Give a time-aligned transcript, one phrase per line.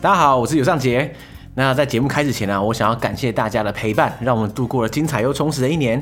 [0.00, 1.12] 大家好，我是尤尚杰。
[1.56, 6.00] 那在节目开始前呢、我想要感谢大家的陪伴，让我们度过了精彩又充实的一年。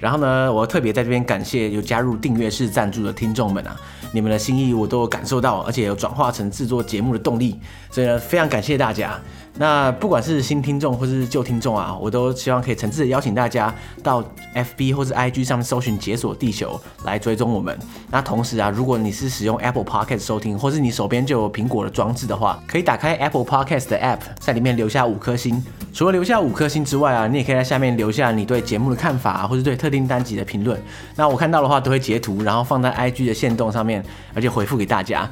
[0.00, 3.76] 然后呢，我特别在这边感谢有加入订阅式赞助的听众们啊，
[4.10, 7.56] 你们的心意我都有感受到，而且有转化成制作节目的动力，
[7.88, 9.16] 所以呢，非常感谢大家。
[9.58, 14.22] 那不管是新听众或是旧听众啊，我都希望可以诚挚的邀请大家到
[14.54, 17.78] FB 或是 IG 上面搜寻“解锁地球”来追踪我们。
[18.10, 25.64] 那同时啊，如果你是使用 Apple Podcast 收听，或是你手边就有苹果的装置的话，可以打开 Apple Podcast 的 App，在里面留下五颗星。
[25.92, 30.78] 除了留下五颗星之外啊，你也可以在下面留下你对节目的看法，或是对特定单集的评论。
[31.14, 35.26] 那我看到的话，都会截图，然后放在 IG 的限动上面，而且回复给大家。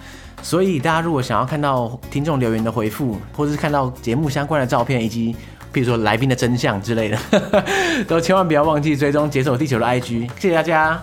[0.45, 5.35] 所以大家如果想要看到听众留言的回复，或者是看到节目相关的照片，以及
[5.73, 7.19] 比如说来宾的真相之类的，
[8.07, 10.29] 都千万不要忘记追踪解锁地球的 IG。
[10.39, 11.03] 谢谢大家。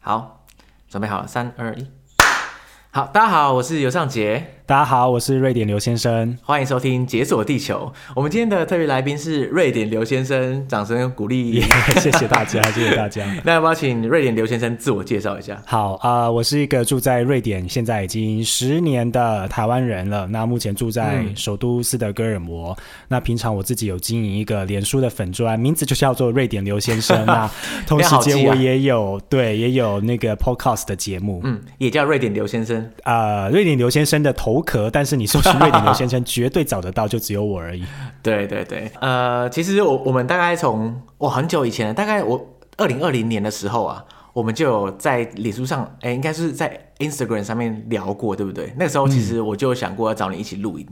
[0.00, 0.44] 好，
[0.88, 1.86] 准备好了，三二一，
[2.90, 4.59] 好，大家好，我是尤尚杰。
[4.70, 7.92] 大家好，我是瑞典刘先生，欢迎收听《解锁地球》。
[8.14, 13.26] 我们今天的特别来宾是瑞典刘先生，掌声鼓励，yeah, 谢谢大家，谢谢大家。
[13.44, 15.60] 那要不要请瑞典刘先生自我介绍一下？
[15.66, 20.24] 好啊、呃，我是一个住在瑞典，现在已经十年的台湾人了。
[20.28, 22.70] 那目前住在首都斯德哥尔摩。
[22.70, 22.76] 嗯、
[23.08, 27.26] 那平常我自己有经营一个脸书的粉砖，名字就叫做瑞典刘先生。
[27.26, 27.50] 那
[27.88, 32.88] 同时间我也有、啊、对，也有那个 podcast 的节目，嗯，也叫瑞典刘先生。
[33.02, 37.84] 呃，瑞典刘先生的头壳，但是你说徐瑞典刘先生绝对找得到，就只有我而已。
[38.22, 42.40] 对对对，呃，其实我我们大概从我很久以前，大概我
[42.76, 48.72] 二零二零年的时候啊，我们就有在脸书上，哎，应该是在 Instagram 上面聊过，对不对？
[48.76, 50.86] 那个时候其实我就想过要找你一起录音。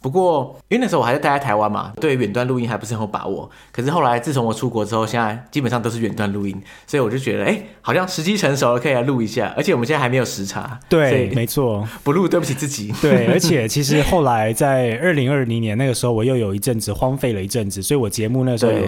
[0.00, 3.50] 不过，因为那时候我还是待在台湾嘛，对远端录音还不是很有把握。
[3.70, 9.52] 可是后来，自从我出国之后，现在基本上都是远端录音，所以我就觉得，哎，好像时机成熟了，可以来录一下。
[9.56, 12.92] 而且我们现在还没有时差，对，没错， 不录对不起自己。
[13.02, 18.80] 对，而且其实后来在二零二零年那个时候，我又有一阵子荒废了一阵子，所以我节目那时候有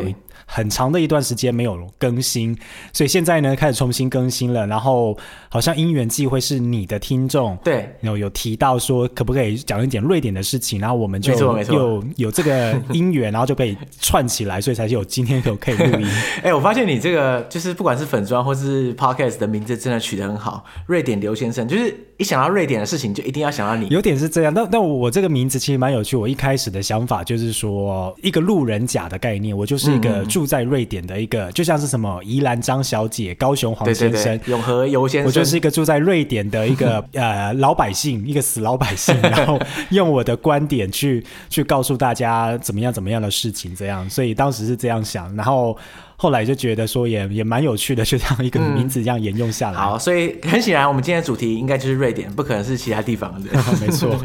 [0.46, 2.56] 很长的一段时间没有更新，
[2.92, 4.66] 所以现在呢开始重新更新了。
[4.66, 5.16] 然后
[5.48, 16.06] 好像因缘际会是你的听众，对，有有提到说可不可以讲一点瑞典的事情，然后我们就有有这个姻缘，然后就可以串起来，所以才有今天有可以录音。
[16.38, 20.64] 哎、欸，我发现你这个就是不管是粉砖或是 podcast 的名字，真的取得很好。
[20.86, 23.86] 瑞典刘先生，就是一想到瑞典的事情，就一定要想到你。
[23.88, 26.16] 有点是这样，那那我这个名字其实蛮有趣。
[26.16, 39.60] 我一开始的想法就是说，一个路人甲的概念，我就是一个住在瑞典的一个，嗯、就像是什么宜兰张小姐、高雄黄先生、永和游先生，我就是一个住在瑞典的一个 呃老百姓，一个死老百姓， 然后
[39.90, 41.24] 用我的观点去。
[41.50, 45.76] 去告诉大家怎么样怎么样的事情，这样，所以当时是这样想，然后
[46.22, 49.76] 后来就觉得说也也蛮有趣的，就这样一个名字这样沿用下来。
[49.76, 53.50] 嗯、好，所以很显然，我们今天的主题应该就是瑞典，不可能是其他地方的。
[53.84, 54.16] 没错。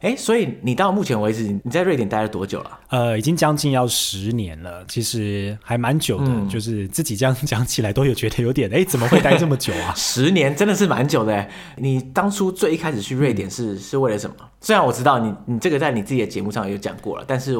[0.00, 2.78] 哎，所以你到目前为止，你在瑞典待了多久了？
[2.88, 6.26] 呃，已经将近要十年了，其实还蛮久的。
[6.28, 9.92] 嗯、就是自己这样讲起来，都有觉得有点，哎，怎么会待这么久啊？
[9.96, 11.50] 十年真的是蛮久的哎。
[11.76, 14.36] 你当初最一开始去瑞典是、嗯、是为了什么？
[14.60, 17.56] 虽然我知道你你这个在你自己的节目上有讲过了，但是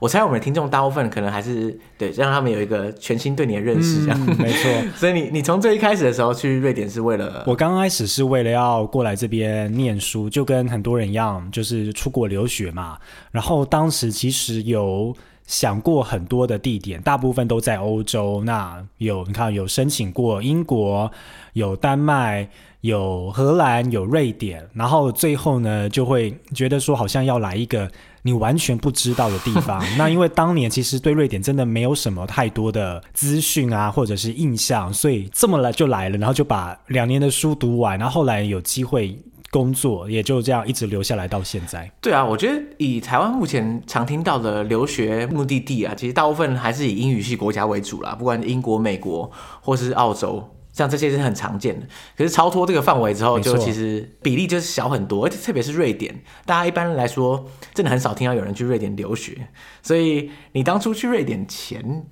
[0.00, 4.70] 我，猜我们的听众大部分可能还是对让他们有一个全新对你的认识，这样、嗯、没错。
[4.96, 7.44] 所以你你从最一开始的时候去瑞典是为了？
[7.46, 12.98] 我刚开始是为了要过来这边念书，就跟很多人一样，就是出国留学嘛。
[13.30, 15.14] 然后当时其实有
[15.46, 18.42] 想过很多的地点，大部分都在欧洲。
[18.44, 21.10] 那有你看有申请过英国，
[21.54, 22.48] 有丹麦。
[22.82, 27.90] 有荷兰，有瑞典，然后最后呢，就会觉得说好像要来一个
[28.22, 29.82] 你完全不知道的地方。
[29.98, 39.18] 那因为当年其实对瑞典真的没有什么太多的资讯啊，或者是印象，所以这么来就来了，然后就把两年的书读完，然后后来有机会
[39.50, 41.90] 工作，也就这样一直留下来到现在。
[42.00, 49.28] 对啊，我觉得以台湾目前常听到的留学目的地啊，其实大部分还是以英语系国家为主啦，不管英国、美国
[49.60, 50.48] 或是澳洲。
[50.78, 51.84] 像这些是很常见的，
[52.16, 57.44] 可是超脱这个范围之后，就其实比例就是小很多，而且特别是瑞典，大家一般来说
[57.74, 59.48] 真的很少听到有人去瑞典留学。
[59.82, 62.06] 所以你当初去瑞典前，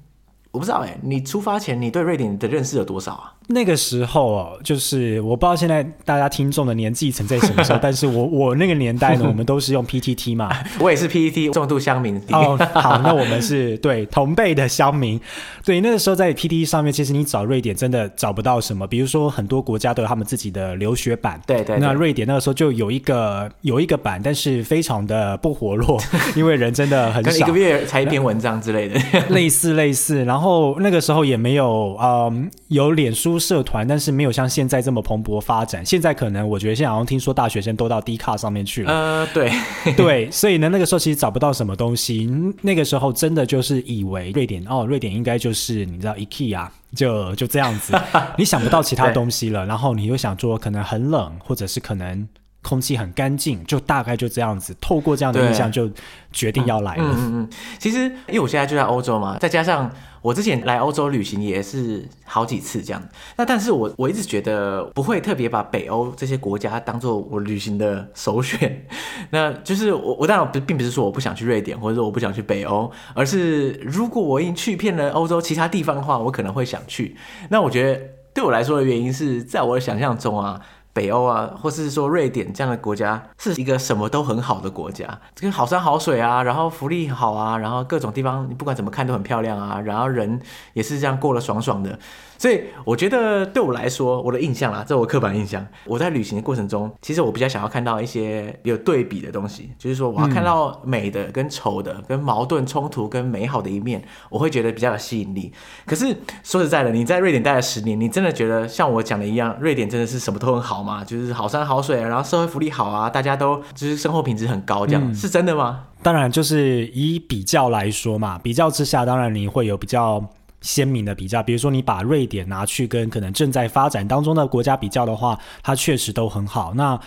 [0.50, 3.34] 我不知道哎，你出发前你对瑞典的认识有多少啊？
[3.48, 10.50] 那个时候哦，就是我不知道现在大家听众的年纪层在什么时候， 但是我我那个年代呢，我们都是用 PTT 嘛，
[10.80, 12.20] 我也是 PTT 重度乡民。
[12.32, 15.20] 哦，好，那我们是对同辈的乡民。
[15.64, 21.78] 对，那个时候在 PTT 上面，其实你找瑞典真的找不到什么，比如说很多国家都有他们自己的留学版，对，对对。
[21.78, 26.00] 那瑞典那个时候就有一个有一个版，但是非常的不活络，
[26.34, 29.00] 因为人真的很少，一个月才一篇文章之类的，
[29.30, 30.24] 类似类似。
[30.24, 33.35] 然后那个时候也没有嗯有脸书。
[33.38, 35.84] 社团，但是没有像现在这么蓬勃发展。
[35.84, 38.92] 现在可能我觉得现在好像听说大学生都到 D 卡上面去了。
[38.92, 39.52] 呃，对
[39.96, 42.28] 对，所以呢，那个时候其实找不到什么东西。
[42.62, 47.94] 那个时候真的就是以为瑞典哦，瑞典应该就是你知道 IKEA，就就这样子。
[48.38, 52.28] 你想不到其他东西了，然后你又想说可能很冷，或者是可能
[52.62, 54.76] 空气很干净，就大概就这样子。
[54.80, 55.90] 透过这样的印象，就
[56.32, 57.04] 决定要来了。
[57.04, 57.48] 嗯嗯，嗯。
[57.78, 59.90] 其实因为我现在就在欧洲嘛，再加上。
[60.26, 63.00] 我之前来欧洲旅行也是好几次这样，
[63.36, 68.84] 那但是我我一直觉得不会特别把北欧这些国家当做我旅行的首选，
[69.30, 77.14] 那就是我我当然不并不是说我不想去瑞典，或者说我不想去北欧，而是如果我已经去遍了欧洲其他地方的话，我可能会想去。
[77.48, 78.02] 那我觉得
[78.34, 80.60] 对我来说的原因是在我的想象中啊。
[80.96, 90.40] 北欧啊，或是说瑞典这样的国家，是一个什么都很好的国家，这个好山好水啊，然后福利好啊，然后各种地方你不管怎么看都很漂亮啊，然后人
[90.72, 91.98] 也是这样过得爽爽的。
[92.38, 95.66] 所以我觉得对我来说，我的印象啦，这我刻板印象。
[95.86, 105.50] 我在旅行的过程中，其实我比较想要看到一些有对比的东西，就是说我要看到美的跟丑的，跟矛盾冲突跟美好的一面，我会觉得比较有吸引力。
[105.86, 111.04] 可是说实在的，你在瑞典待了十年，你真的觉得像我讲的一样，瑞典真的是什么都很好吗？
[111.04, 115.84] 就是好山好水，然后社会福利好啊，大家都就是生活品质很高，这样、嗯、是真的吗？
[116.02, 120.24] 当然，就是以比较来说嘛，比较之下，当然你会有比较。
[120.62, 126.72] 鲜明的比较，比如说你把瑞典拿去跟可能正在发展当中的国家比较的话，它确实都很好。
[126.74, 126.98] 那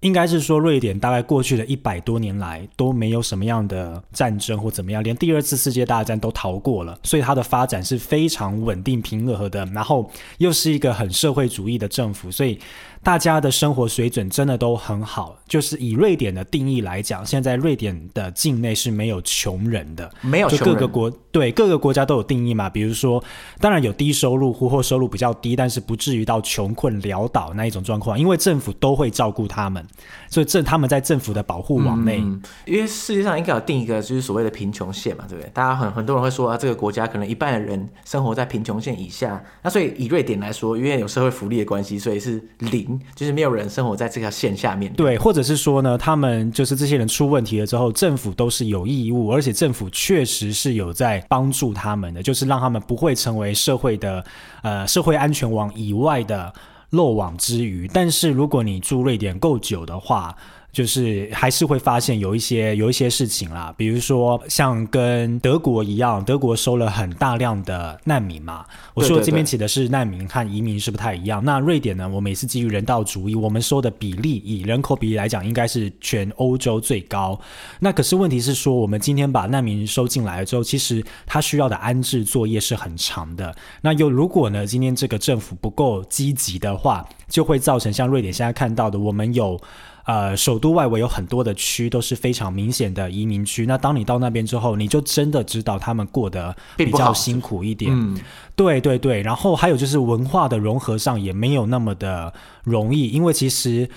[0.00, 9.66] 应该是说，瑞典大概过去的一百多年来都没有什么样的战争或怎么样，连第二次世界大战都逃过了，所以它的发展是非常稳定平和的。
[9.66, 12.58] 然后又是一个很社会主义的政府，所以。
[13.04, 20.48] 大家的生活水准真的都很好，就是以瑞典的定义来讲，现在瑞典的境内是没有穷人的，没有。
[20.48, 23.20] 就各个国对各个国家都有定义嘛，比如说，
[23.58, 29.84] 当然有低收入户或收入比较低，但是不至于到穷困潦倒那一种状况，因为政府都会照顾他们，
[30.30, 32.20] 所以政他们在政府的保护网内。
[32.22, 35.50] 嗯，因为世界上应该有定一个就是所谓的贫穷线嘛，对不对？
[35.52, 43.00] 大家很很多人会说啊，这个国家可能一半的人生活在贫穷线以下，那所以以瑞典来说，因为有社会福利的关系，所以是零。
[43.16, 54.24] 就是没有人生活在这条线下面，对，或者是说呢，他们就是这些人出问题了之后，政府都是有义务，而且政府确实是有在帮助他们的，就是让他们不会成为社会的
[54.62, 56.52] 呃社会安全网以外的
[56.90, 57.88] 漏网之鱼。
[57.92, 60.36] 但是如果你住瑞典够久的话，
[60.74, 68.66] 就是还是会发现有一些有一些事情啦，比如说像跟德国一样，德国收了很大量的难民嘛。
[68.92, 71.42] 我说这边起的是难民和移民是不太一样。
[71.44, 77.40] 那瑞典呢，我们也是基于人道主义，我们收的比例以人口比例来讲，应该是全欧洲最高。
[77.78, 83.54] 那可是问题是说，我们今天把难民收进来了之后，其实他需要的安置作业是很长的。
[83.80, 89.56] 那又如果呢，今天这个政府不够积极的话，就会造成像瑞典现在看到的，我们有。
[90.04, 93.66] 呃，首都外围有很多的区都是非常明显的移民区。
[93.66, 97.90] 那当你到那边之后，你就真的知道他们过得比较辛苦一点。
[97.92, 98.18] 嗯，
[98.54, 99.22] 对对对。
[99.22, 103.88] 然后还有就是文化的融合上也没有那么的容易，因为其实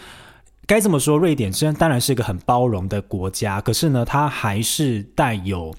[0.65, 5.75] 该这么说，瑞典虽然当然是一个很包容的国家，可是呢，它还是带有。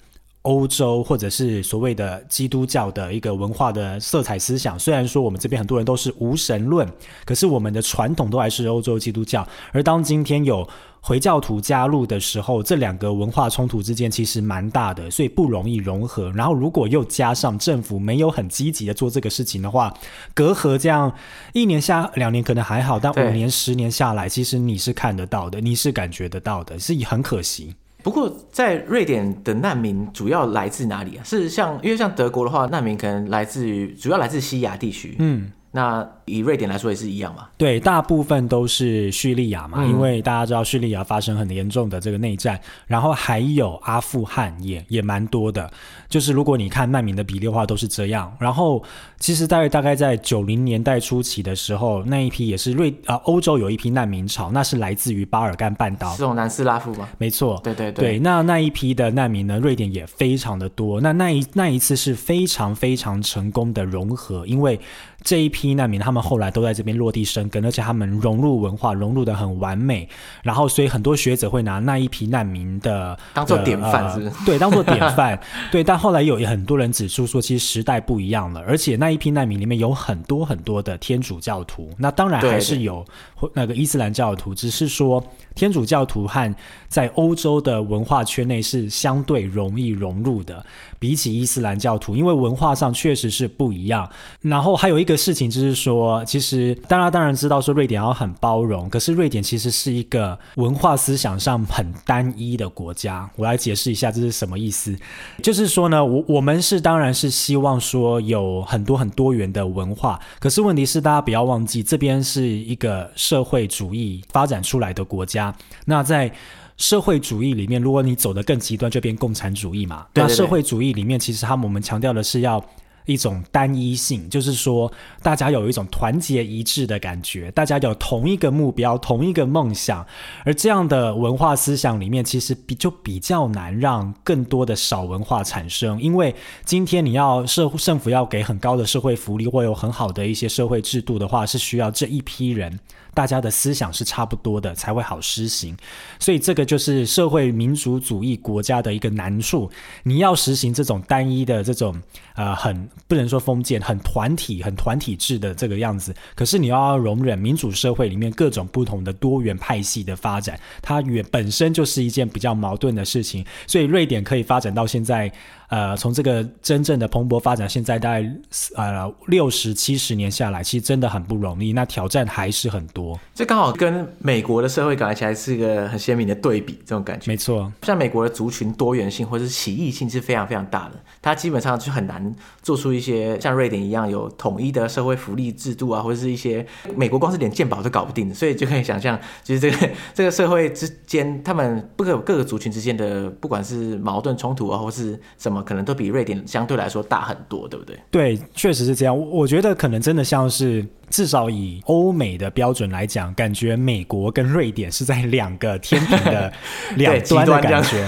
[0.49, 6.88] 欧洲或者是所谓的基督教的一个文化的色彩思想，虽然说我们这边很多人都是无神论，
[7.26, 9.47] 可是我们的传统都还是欧洲基督教。
[9.73, 10.67] 而当今天有
[11.02, 16.33] 回教徒加入的时候，这两个文化冲突之间其实蛮大的，所以不容易融合。
[16.33, 19.93] 然后如果又加上政府没有很积极的做这个事情的话，
[20.33, 21.12] 隔阂这样
[21.52, 27.75] 一年下两年可能还好，但五年十年下来，其实你是看得到的，你是感觉得到的，是很可惜。
[28.02, 31.25] 不过，在瑞典的难民主要来自哪里啊？
[31.25, 35.17] 是像因为像德国的话，难民可能来自于主要来自西亚地区。
[35.19, 37.47] 嗯，那以瑞典来说也是一样嘛？
[37.57, 45.71] 对，大部分都是叙利亚嘛，嗯、因为大家知道叙利亚发生很严重的这个内战，然后还有阿富汗也也蛮多的。
[46.09, 48.35] 就是如果你看难民的比例的话，都是这样。
[48.41, 48.83] 然后
[49.21, 57.09] 其实大概大概在九零年代初期的时候，那一批也是瑞啊欧洲有一批难民潮，那是来自于巴尔干半岛，这种南斯拉夫吗？
[57.19, 58.05] 没错，对对对。
[58.05, 61.01] 对，那那一批的难民呢，瑞典也非常的多。
[61.01, 64.79] 那那一那一次是非常非常成功的融合，因为。
[65.25, 70.09] 这一批难民，他们后来都在这边落地生根，而且他们融入文化，融入的很完美。
[70.43, 74.29] 然后，所以很多学者会拿那一批难民的当做典范，是不是？
[74.31, 75.39] 呃、对，当做典范。
[75.73, 83.05] 对，但后来有很多人指出说，其实时代不一样了，而且那一批难民里面有很多很多的天主教徒，那当然还是有
[83.53, 85.23] 那个伊斯兰教徒，只是说
[85.55, 86.55] 天主教徒和
[86.87, 90.65] 在欧洲的文化圈内是相对容易融入的，
[90.99, 94.09] 比起伊斯兰教徒，因为文化上确实是不一样。
[94.40, 103.28] 然后还有一个事情就是说，其实大家当然知道说瑞典要很包容，可是瑞典其实是一个文化思想上很单一的国家。
[103.37, 104.97] 我来解释一下这是什么意思，
[105.43, 116.33] 就是说呢，我我们是当然是希望说有很多很多元的文化，可是问题是大家不要忘记，这边是一个社会主义发展出来的国家，那在。
[116.79, 120.07] 社会主义里面，如果你走得更极端，就变共产主义嘛。
[120.15, 120.29] 对，对，对。
[120.29, 122.65] 那社会主义里面，其实他们我们强调的是要
[123.05, 124.91] 一种单一性，就是说
[125.23, 130.07] 大家有一种团结一致的感觉，大家有同一个目标、同一个梦想。
[130.45, 142.79] 而这样的文化思想里面，其实比就比较难让更多的少文化产生，因为今天你要社政府要给很高的社会福利，或有很好的一些社会制度的话，是需要这一批人。
[143.15, 145.77] 大家的思想是差不多的，才会好施行。
[146.19, 149.71] 所以这个就是社会民主主义国家的一个难处。
[150.05, 152.00] 你要实行这种单一的这种
[152.35, 156.15] 呃，很不能说封建、很团体、很团体制的这个样子。
[156.35, 163.45] 可是你要容忍民主社会里面各种不同的多元派系的发展，它原本身就是一件比较矛盾的事情。
[163.67, 165.33] 所以瑞典可以发展到现在。
[165.69, 168.31] 呃，从这个真正的蓬勃发展，现在大概
[168.75, 171.75] 呃六十七十年下来，其实真的很不容易。
[171.75, 173.21] 那挑战还是很多。
[173.35, 177.31] 这刚好跟美国的社会感觉起来是一个很鲜明的对比，这种感觉。
[177.31, 195.58] 没错，像美国的族群多元性或者是歧义性是非常非常大的，它基本上就很难做出一些像瑞典一样有统一的社会福利制度啊，或者是一些美国光是连健保都搞不定的，所以就可以想象，其实这个 这个社会之间，他们不可各个族群之间的不管是矛盾冲突啊，或是什么。
[195.62, 197.99] 可能都比瑞典相对来说大很多，对不对？
[198.11, 199.19] 对，确实是这样。
[199.19, 200.85] 我觉得可能真的像是。
[201.11, 206.53] 至少以欧美的标准来讲，感觉美国跟瑞典是在两个天平的
[206.97, 208.05] 两端的感觉。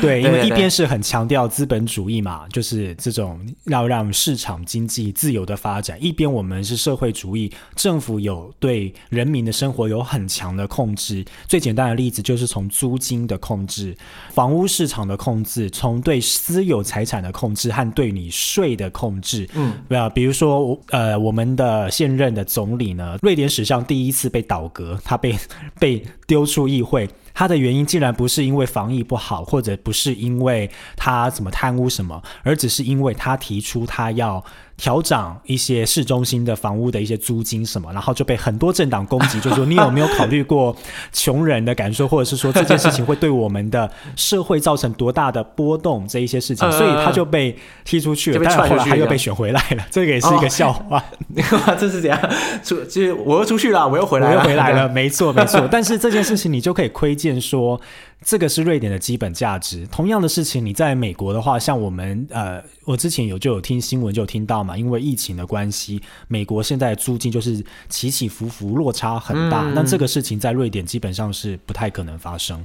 [0.00, 11.22] 对， 因为一边是很强调资本主义嘛，就是这种要让市场经济自由的发展；一边我们是社会主义，政府有对人民的生活有很强的控制。
[11.46, 13.94] 最简单的例子就是从租金的控制、
[14.32, 19.46] 房屋市场的控制、从对私有财产的控制和对你税的控制。
[19.54, 19.74] 嗯，
[20.14, 22.29] 比如说呃，我们的现任。
[22.34, 23.16] 的总理呢？
[23.22, 25.38] 瑞典史上第一次被倒戈，他被
[25.78, 27.08] 被丢出议会。
[27.32, 34.44] 他的原因竟然不是因为防疫不好，或者不是因为他怎么贪污什么，而只是因为他提出他要
[34.80, 40.74] 调涨一些市中心的房屋的一些租金什么，然后就被很多政党攻击，就说你有没有考虑过
[41.12, 48.40] 穷人的感受，或者是说这件事情会对我们的社会造成多大的波动这一些事情，所以他就被踢出去了。
[48.42, 51.04] 但是后来他又被选回来了，这个也是一个笑话。
[51.78, 52.18] 这是怎样？
[52.64, 55.68] 出就是我又出去了，我又回来了，我又回来了， 没错没错。
[55.70, 57.78] 但是这件事情你就可以窥见说。
[58.24, 59.86] 这个是瑞典的基本价值。
[59.86, 69.62] 同样的事情，你在美国的话，像我们呃，我之前有就有听新闻就有听到嘛，因为疫情的关系，美国现在租金就是起起伏伏，落差很大。
[69.74, 72.64] 那、嗯、这个事情在瑞典基本上是不太可能发生。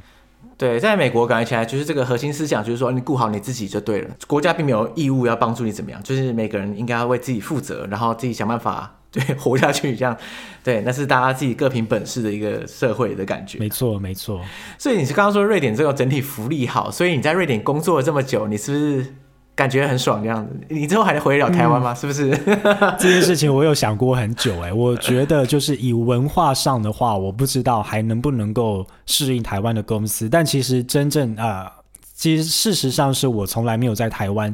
[0.57, 8.95] 对，在美国感觉起来就是这个核心思想，就是说你顾好你自己就对了，国家并没有义务要帮助你怎么样，就是每个人应该要为自己负责，然后自己想办法。
[9.15, 10.15] 对， 活下去这样，
[10.61, 13.57] 对，那是大家自己各凭本事的一个社会的感觉。
[13.59, 14.41] 没错，没错。
[14.77, 19.15] 所以你是刚刚说瑞典这个整体福利好，所以你在瑞典工作了这么久，你是不是
[19.55, 20.53] 感觉很爽这样子？
[20.67, 21.93] 你之后还能回得了台湾吗？
[21.93, 22.29] 嗯、是不是？
[22.99, 31.71] 这件事情我有想过很久哎，我觉得就是以文化上的话，我不知道还能不能够适应台湾的公司，但其实真正啊、呃，
[32.13, 34.53] 其实事实上是我从来没有在台湾。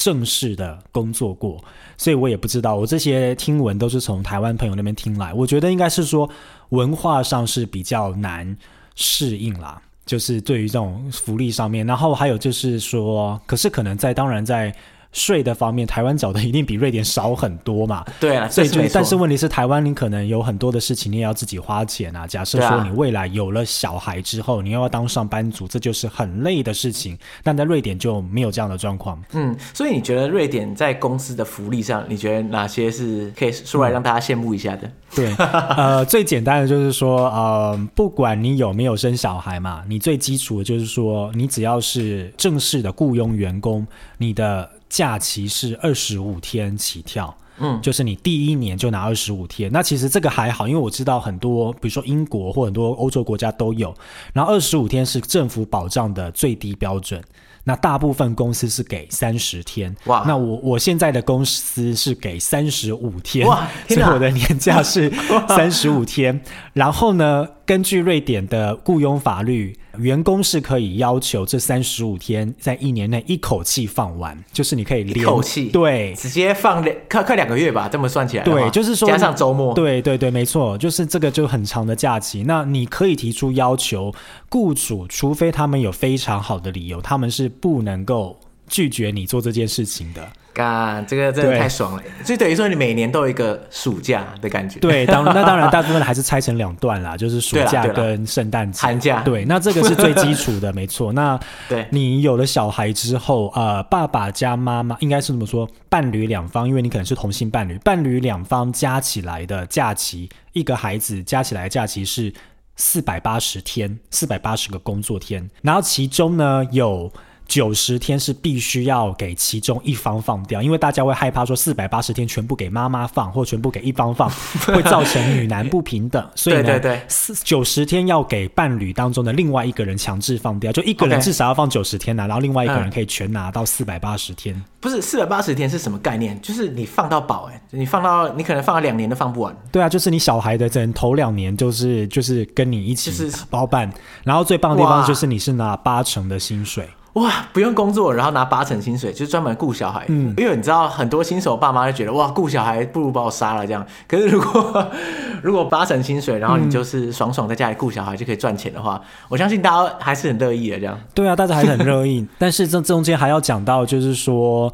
[0.00, 1.62] 正式的工作过，
[1.98, 2.74] 所以我也不知道。
[2.76, 5.34] 我这些听闻都是从台湾朋友那边听来。
[5.34, 6.28] 我觉得应该是说
[6.70, 8.56] 文化上是比较难
[8.94, 11.86] 适应啦，就是对于这种福利上面。
[11.86, 14.74] 然后还有就是说，可是可能在当然在
[15.12, 18.04] 税的方面，台湾缴的一定比瑞典少很多嘛。
[18.20, 22.26] 对啊，所以就但是问题是，台湾你可能有很多的事情你也要自己花钱啊。
[22.26, 27.18] 假设说你未来有了小孩之后，你又要当上班族，这就是很累的事情。
[27.42, 29.20] 但在瑞典就没有这样的状况。
[29.32, 34.86] 嗯，所以你觉得瑞典在公司的福利上，你觉得哪些是可以说来让大家羡慕一下的？
[34.86, 43.86] 嗯、对，呃， 最简单的就是说，呃，不管你有没有生小孩嘛，你最基础的就是说，你只要是正式的雇佣员工，
[44.18, 47.34] 你的假期是二十五天起跳。
[47.62, 53.94] 嗯，就是你第一年就拿二十五天，那其实这个还好，因为我知道很多，比如说英国或很多欧洲国家都有，
[54.32, 57.22] 然后二十五天是政府保障的最低标准。
[57.64, 60.24] 那大部分公司是给三十天，哇！
[60.26, 63.68] 那我我现在的公司是给三十五天，哇！
[63.86, 65.12] 所以我的年假是
[65.46, 66.40] 三十五天。
[66.72, 82.42] 然后呢，根据瑞典的雇佣法律，员工是可以要求这三十五天在一年内一口气放完，就是你可以连一口气对，直接放两 快快两个月吧，这么算起来对，就是说加上周末，对对对，没错，就是这个就很长的假期。
[82.42, 84.12] 那你可以提出要求，
[84.48, 88.36] 雇主除非他们有非常好的理由，他们是不能够
[88.66, 90.28] 拒绝你做这件事情的。
[90.52, 92.02] 干，这个真的太爽了！
[92.24, 94.80] 所以等于说你每年都有一个暑假的感觉。
[94.80, 99.22] 对，当 那当然大部分还是拆成两段啦，就是暑假跟圣诞节、寒假。
[99.22, 101.12] 对，那这个是最基础的，没错。
[101.14, 101.38] 那
[101.68, 105.68] 对你有了小孩之后，呃，爸爸加妈妈应该是怎么说？
[105.88, 112.32] 伴侣两方，因为你可能是同性伴侣，伴侣两方加起来的假期，一个孩子加起来的假期是
[112.76, 115.48] 四百八十天，四百八十个工作天。
[115.62, 117.12] 然后其中呢有。
[117.50, 124.30] 九十天是必须要给其中一方放掉，因为大家会害怕说四百八十天全部给妈妈放，或全部给一方放，
[124.72, 126.24] 会造成女男不平等。
[126.36, 134.54] 所以呢，对对对，九十天要给伴侣当中的另外一个人强制放掉，就一个人至少要放九十天呐、啊，然后另外一个人可以全拿到四百八十天。
[134.54, 136.40] 嗯、不是四百八十天是什么概念？
[136.40, 139.52] 就是你放到饱，哎，你放到你可能放了两年都放不完。
[139.72, 143.10] 对啊，就是你小孩的整头两年就是就是跟你一起
[143.50, 143.92] 包办，
[144.22, 146.88] 然后最棒的地方就是你是拿八成的薪水。
[147.14, 150.04] 哇，不用工作，然后拿八成薪水，就是专门顾小孩。
[150.08, 153.84] 嗯，因为你知道，很多新手爸妈就觉得，哇，顾小孩不如把我杀了这样。
[154.06, 154.86] 可是如果
[155.42, 160.96] 如果八成薪水，然后你就是爽爽在家里顾小孩就可以赚钱的话，嗯，我相信大家还是很乐意的这样。
[161.12, 162.24] 对啊，大家还是很乐意。
[162.38, 164.72] 但是这中间还要讲到，就是说，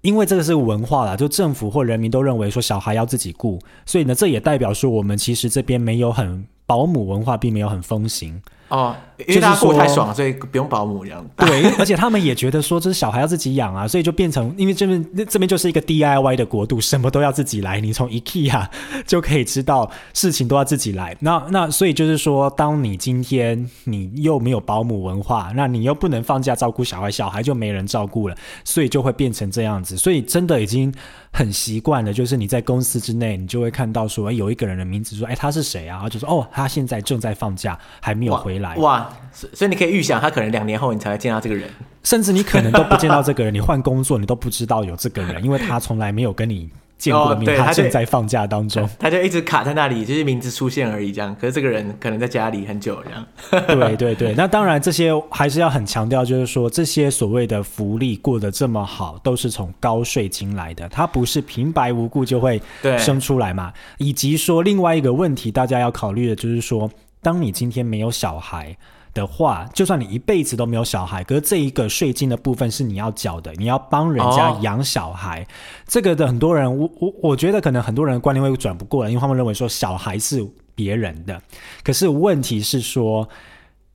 [0.00, 8.40] 因为这个是文化啦，就政府或人民都认为说小孩要自己顾，所以呢，这也代表说我们其实这边没有很保姆文化，并没有很风行。
[8.68, 11.24] 哦，因为大家过太爽了，所以不用保姆这样。
[11.36, 17.80] 对，而且他们也觉得说，这是小孩要自己养啊，所以就变成，因为这边这边就是一个 DIY 的国度，什么都要自己来。
[17.80, 18.66] 你从 IKEA
[19.06, 21.16] 就可以知道，事情都要自己来。
[21.20, 29.96] 那那所以就是说，当你今天你又没有保姆文化，那你又不能放假照顾小孩，小孩就没人照顾了，所以就会变成这样子。
[29.96, 30.92] 所以真的已经
[31.32, 35.94] 很习惯了，就是你在公司之内，你就会看到说，哎，有一个人的名字，说，哎，他是谁啊？
[35.96, 38.74] 然后就说，哦，他现在正在放假，还没有回来。
[38.76, 41.68] 哇，所以你可以预想，他可能两年后你才会见到这个人，
[42.02, 51.36] 甚至你可能都不见到这个人，你换工作你都不知道有这个人， 因为他从来没有跟你见过面，哦、他正在放假当中他，他就一直卡在那里，就是名字出现而已，这样。
[51.38, 53.66] 可是这个人可能在家里很久，这样。
[53.66, 62.60] 对对对，那当然这些还是要很强调，就是说这些所谓的福利过得这么好，都是从高税金来的，它不是平白无故就会
[62.98, 63.70] 生出来嘛。
[63.98, 66.90] 以及说另外一个问题，大家要考虑的就是说。
[67.26, 68.76] 当你今天没有小孩
[69.12, 75.42] 的话，就算你一辈子都没有小孩，可是这一个税金的部分是你要缴的，你要帮人家养小孩。
[75.42, 75.46] 哦、
[75.88, 80.40] 这个的很多人，我我我觉得可能很多人的观念会转不过来，因为他们认为说小孩是
[80.76, 81.42] 别人的，
[81.82, 83.28] 可是问题是说。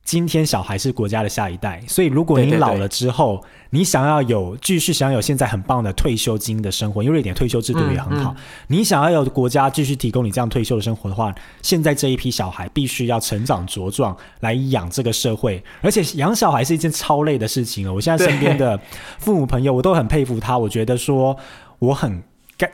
[0.04, 8.36] 今天小孩是国家的下一代，所以如果你老了之后，对对对，你想要有继续想要有现在很棒的退休金的生活，因为瑞典退休制度也很好，嗯嗯，
[8.66, 17.94] 你想要有国家继续提供你这样退休的生活的话，现在这一批小孩必须要成长茁壮来养这个社会，而且养小孩是一件超累的事情哦。
[17.94, 18.78] 我现在身边的
[19.18, 21.36] 父母朋友，我都很佩服他，我觉得说
[21.78, 22.22] 我很。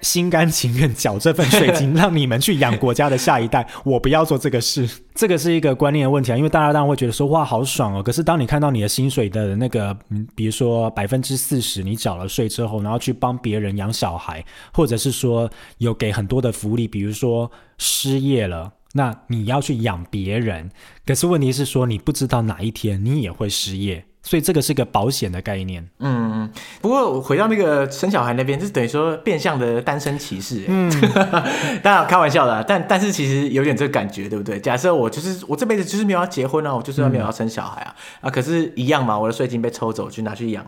[0.00, 3.66] 心甘情愿缴这份税金，让你们去养国家的下一代。
[3.84, 6.36] 我不要做这个事，这个是一个观念的问题啊。
[6.36, 8.02] 因为大家当然会觉得说哇，好爽哦。
[8.02, 9.96] 可是当你看到你的薪水的那个，
[10.34, 20.70] 比如说百分之四十你缴了税之后，然后去帮别人养小孩，或者是说有给很多的福利，比如说失业了，那你要去养别人。
[21.06, 24.04] 可是问题是说，你不知道哪一天你也会失业。
[24.28, 25.88] 所以这个是个保险的概念。
[26.00, 26.50] 嗯，
[26.82, 30.64] 不过我回到那个生小孩那边，就是等于说变相的单身歧视。
[30.68, 30.90] 嗯，
[31.82, 34.60] 当然开玩笑的啊，但但是其实有点这个感觉，对不对？
[34.60, 40.62] 假设我就是我这辈子就是没有要结婚啊，我就是要没有要生小孩啊，嗯，啊，可是一样嘛，我的税金被抽走，去拿去养。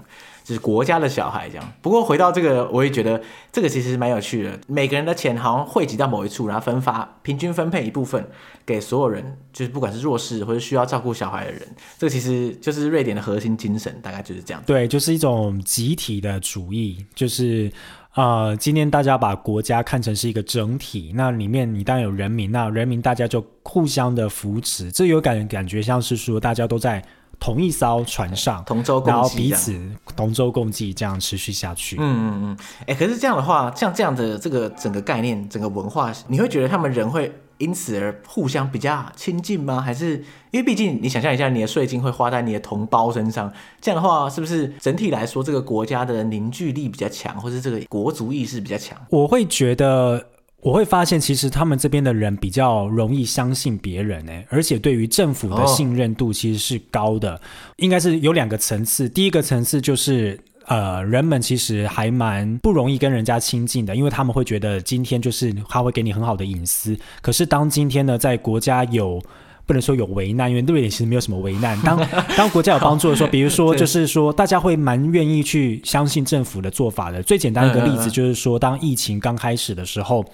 [0.54, 1.72] 是国家的小孩这样。
[1.80, 3.20] 不过回到这个，我也觉得
[3.52, 4.58] 这个其实蛮有趣的。
[4.66, 8.26] 每个人的钱好像汇集到某一处，然后分发，平均分配一部分
[8.64, 11.62] 给所有人，就是不管是弱势或者需要照顾小孩的人。
[11.98, 14.62] 这个其实就是瑞典的核心精神，大概就是这样。
[14.66, 17.70] 对，就是一种集体的主义，就是。
[18.14, 27.00] 啊、呃，今天大家把国家看成是一个整体，那里面你当然有人民，那人民大家就互相的扶持，这有感感觉像是说大家都在
[27.40, 29.76] 同一艘船上，同舟共济，然后彼此
[30.14, 31.96] 同舟共济，这样持续下去。
[31.98, 37.32] 嗯嗯嗯，哎，可是这样的话，像这样的这个整个概念，整个文化，你会觉得他们人会？
[37.58, 39.82] 因此而互相比较亲近吗？
[39.82, 40.16] 还是
[40.50, 48.98] 因为毕竟你想象一下，你的税金会花在你的同胞身上，这样的话，是不是整体来说这个国家的凝聚力比较强，或是这个国族意识比较强？
[49.10, 50.26] 我会觉得，
[50.60, 57.40] 我会发现，其实他们这边的人比较容易相信别人，哎，而且对于政府的信任度其实是高的。
[57.76, 60.38] 应该是有两个层次，第一个层次就是。
[60.66, 66.96] 呃，人们其实还蛮不容易跟人家亲近的，因为他们会觉得今天就是他会给你很好的隐私。
[67.20, 69.20] 可是当今天呢，在国家有
[69.70, 71.80] 不能说有危难，因为瑞典其实没有什么危难。
[71.82, 71.96] 当
[72.36, 77.22] 当国家有帮助的时候，比如说就是说大家会蛮愿意去相信政府的做法的。
[77.22, 80.24] 最简单的一个例子就是说，当疫情刚开始的时候，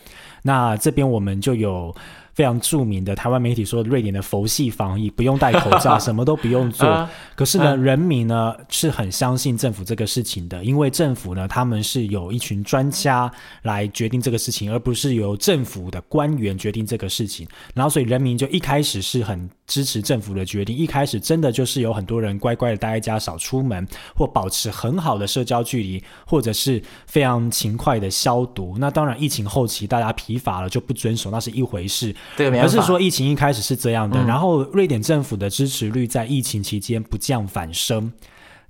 [0.41, 1.95] 那这边我们就有。
[2.37, 6.87] 非常著名的台湾媒体说，瑞典的佛系防疫，不用戴口罩， 什么都不用做。
[6.87, 17.49] 啊、可是呢，啊、人民呢是很相信政府这个事情的，因为政府呢，他们是有一群专家来决定这个事情，而不是由政府的官员决定这个事情。
[17.73, 28.77] 然后，所以人民就一开始是很支持政府的决定，一开始真的就是有很多人乖乖的待在家，少出门，或保持很好的社交距离，或者是非常勤快的消毒。
[28.79, 32.15] 那当然，疫情后期大家疲乏了就不遵守，那是一回事。
[32.61, 38.13] 而是说疫情一开始是这样的，嗯、然后瑞典政府的支持率在疫情期间不降反升。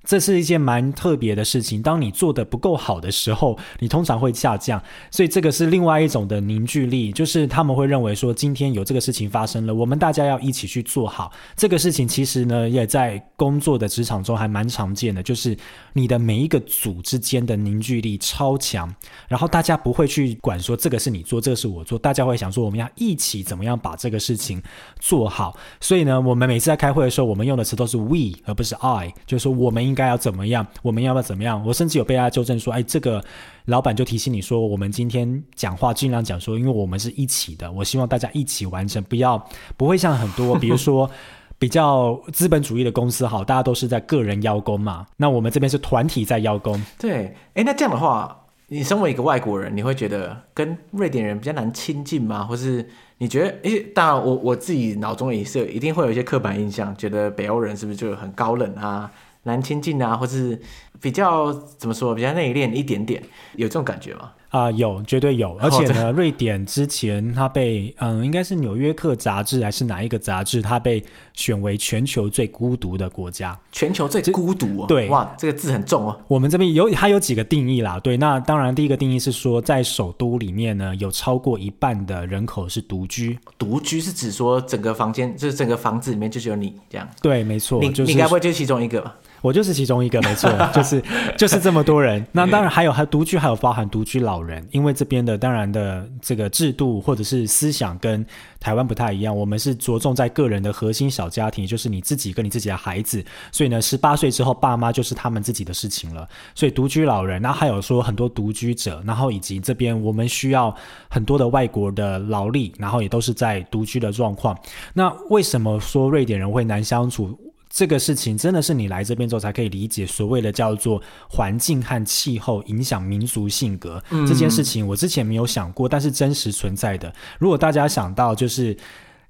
[0.07, 1.81] 这是一件蛮特别的事情。
[1.81, 4.81] 当你做得不够好的时候，你通常会下降。
[5.11, 12.07] 所以这个是另外一种的凝聚力，就是他们会认为说，今天有这个事情发生了，我们大家要一起去做好这个事情。
[12.07, 15.53] 其实呢，也在工作的职场中还蛮常见的，就是
[15.91, 18.89] 你的每一个组之间的凝聚力超强，
[19.27, 24.63] 然后大家不会去管说这个是你做，这个是我做，大家会想说我们要一起怎么样把这个事情
[25.01, 25.53] 做好。
[25.81, 29.96] 所以呢，我们每次在开会的时候，我们用的词都是 we 而不是 I，就是说我们应。
[29.97, 30.63] 应该要怎么样？
[30.83, 31.59] 我们要不要怎么样？
[31.65, 33.23] 我甚至有被他纠正说：“哎，这个
[33.65, 39.43] 老板就提醒你说，我们今天讲话尽量讲说，因为我们是一起的，我希望大家一起完成，不要
[39.75, 41.09] 不会像很多，比如说
[41.57, 45.07] 比较资本主义的公司，好，大家都是在个人邀功嘛。
[45.17, 46.79] 那我们这边是团体在邀功。
[46.99, 52.43] 对，哎，那这样的话，你身为一个外国人，你会觉得跟瑞典人比较难亲近吗？
[52.43, 53.47] 或是你觉得？
[53.63, 59.11] 哎，当然，我我自己脑中也是一定会有一些刻板印象，觉得北欧人是不是就很高冷啊？
[59.47, 60.61] 难亲近啊，或是
[61.01, 63.23] 比较怎么说，比较内敛一点点，
[63.55, 64.33] 有这种感觉吗？
[64.49, 65.57] 啊、呃，有，绝对有。
[65.59, 73.59] 而且呢，瑞典之前它被嗯，应该是《纽约客》杂志还是哪一个杂志，它被选为全球最孤独的国家。
[73.73, 74.85] 全球最孤独、哦？
[74.87, 76.17] 对，哇，这个字很重哦。
[76.29, 77.99] 我们这边有，它有几个定义啦。
[77.99, 83.37] 对，那当然第一个定义是说，在首都里面呢，有超过一半的人口是独居。
[83.57, 87.05] 独居是指说整个房间，就是整个房子里面就只有你这样？
[87.21, 87.81] 对，没错。
[87.81, 89.13] 你、就是、你该不会就是其中一个吧？
[89.47, 91.01] 我就是其中一个，没错， 就是
[91.37, 92.25] 就是这么多人。
[92.33, 98.25] 那当然还有还独居，还有包含独居老人，因为这边的当然的这个制度或者是思想跟
[98.59, 103.23] 台湾不太一样，我们是着重在个人的核心小家庭，就是你自己跟你自己的孩子。
[103.53, 106.27] 所以呢，十八岁之后，爸妈就是他们自己的事情了。
[106.53, 110.75] 所以独居老人，然后还有说很多独居者，然后以及这边我们需要
[111.07, 114.57] 很多的外国的劳力，然后也都是在独居的状况。
[114.93, 117.39] 那为什么说瑞典人会难相处？
[117.77, 127.13] 这个事情真的是你来这边之后才可以理解，所谓的叫做环境和气候影响民族性格、嗯、这件事情，我之前没有想过，但是真实存在的。
[127.37, 128.75] 如果大家想到就是。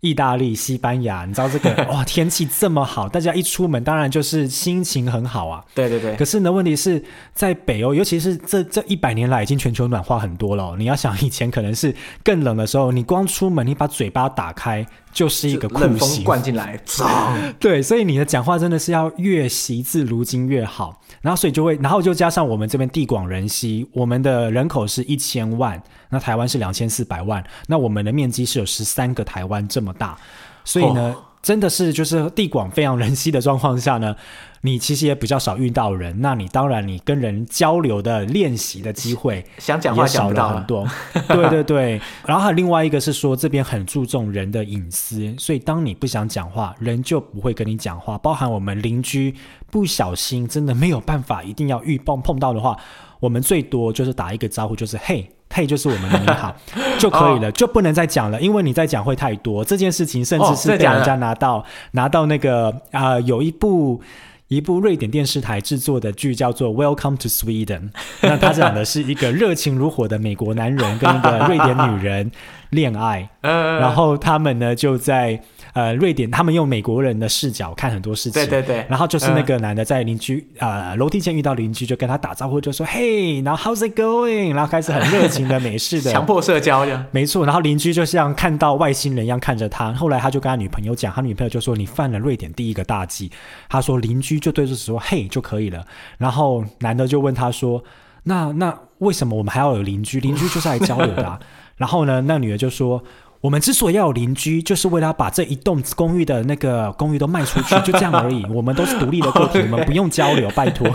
[0.01, 5.63] 意大利、西班牙，你知道这个 哇，天气这么好，大家一出门当然就是心情很好啊。
[5.73, 6.15] 对对对。
[6.15, 10.75] 可是呢，问题是在北欧，尤其是这这一百年来，已经全球暖化很多了。
[10.77, 16.79] 你要想以前可能是更冷的时候，你光出门，你把嘴巴打开就是一个酷冷风灌进来。
[17.59, 21.01] 对，所以你的讲话真的是要越习字如金越好。
[21.21, 25.81] 然后所以就会，然后就加上我们这边地广人稀，我们的人口是一千万。
[26.09, 30.17] 那台湾是两千四百万，那我们的面积是有十三个台湾这么大，
[30.63, 34.15] 所以呢，真的是就是地广非常人稀的状况下呢，
[34.61, 40.87] 你其实也比较少遇到人，那你当然你跟人交流的练习的机会想讲话也少了很多。
[41.27, 48.17] 对对对，然后还有另外一个是说这边很注重人的隐私，所以当你不想讲话，人就不会跟你讲话。
[48.17, 49.33] 包含我们邻居
[49.69, 52.77] 不小心真的没有办法，一定要遇碰碰到的话，
[53.19, 55.29] 我们最多就是打一个招呼，就是 嘿。
[55.49, 56.53] 嘿，就是我们的你好
[56.99, 59.63] 就可以了，就不能再讲了，因为你再讲会太多。
[59.63, 63.99] 这件事情甚至是被人家拿到拿到那个啊、呃，有一部
[64.47, 67.89] 一部瑞典电视台制作的剧叫做《Welcome to Sweden》，
[68.21, 72.31] 那他讲的是一个热情如火的美国男人跟一个瑞典女人
[72.69, 75.41] 恋爱， 然后他们呢就在。
[75.77, 78.83] 呃，瑞典他们用美国人的视角看很多事情，对对对。
[78.89, 84.55] 然后就是那个男的在邻居啊、呃、楼梯间遇到邻居，就跟他打招呼，就说嘿，然后 How's it going？
[84.55, 86.83] 然后开始很热情的美式的 强迫社交。
[87.11, 89.93] 没错，然后邻居就像看到外星人一样看着他。
[89.93, 93.31] 后来他就跟他女朋友讲，他女朋友就说你犯了瑞典第一个大忌。
[93.69, 95.85] 他说邻居就对着说嘿就可以了。
[96.17, 97.83] 然后男的就问他说，
[98.23, 100.19] 那那为什么我们还要有邻居？
[100.19, 101.39] 邻居就是来交流的、啊。
[101.77, 103.03] 然后呢，那女的就说。
[103.41, 108.45] 我们之所以要有邻居，就是为了把这一栋公寓的那个公寓都卖出去，就这样而已。
[108.47, 110.89] 我们都是独立的个体，我们不用交流，拜托。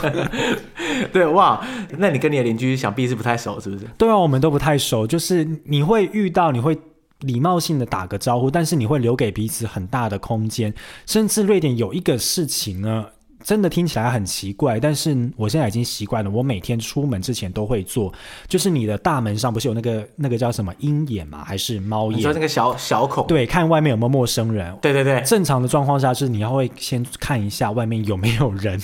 [1.13, 1.65] 对，哇，
[1.99, 3.85] 那你跟你的邻居想必是不太熟，是不是？
[3.97, 6.77] 对啊，我们都不太熟，就是你会遇到，你会
[7.21, 10.75] 礼貌性的打个招呼，但是你会留给彼此很大的空间。
[11.07, 13.07] 甚至瑞典有一个事情呢。
[13.43, 16.31] 真的听起来很奇怪，但是我现在已经习惯了。
[16.31, 18.13] 我每天出门之前都会做，
[18.49, 21.45] 就是你的大门上不是有那个那个叫什么鹰眼吗？
[21.45, 22.19] 还是猫眼？
[22.19, 23.27] 你说那个小小孔？
[23.27, 24.75] 对，看外面有没有陌生人。
[24.81, 28.81] 对对对，正常的状况下是你要会先看一下外面有没有人。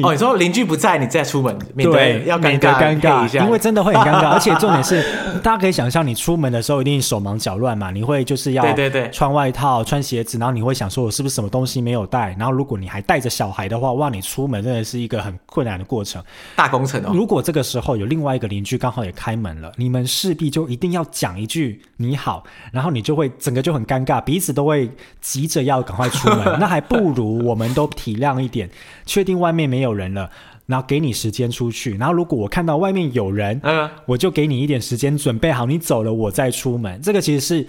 [0.06, 4.28] 哦，你说邻居不在，你再出门，免得要尴尬尴尬一下，因为真的会很尴尬。
[4.34, 5.02] 而且重点是，
[5.42, 12.34] 大家可以想象，你出门的时候一定手忙脚乱嘛，你会就是要对对对穿外套、穿鞋子，然后你会想说，我是不是什么东西没有带？
[12.38, 16.22] 然后如果你还带着小孩的话，哇，你出门真的是一个很困难的过程，
[16.56, 17.10] 大工程哦。
[17.12, 26.56] 如果这个时候有另外一个邻居刚好也开门了，你们势必就一定要讲一句你好，然后你就会整个就很尴尬，彼此都会急着要赶快出门。
[26.60, 28.68] 那还不如我们都体谅一点，
[29.06, 30.30] 确定外面没有人了。
[30.66, 37.00] 然后给你时间出去，然后如果我看到外面有人，嗯，我就给你一点时间准备好，你走了我再出门。
[37.00, 37.66] 这个其实是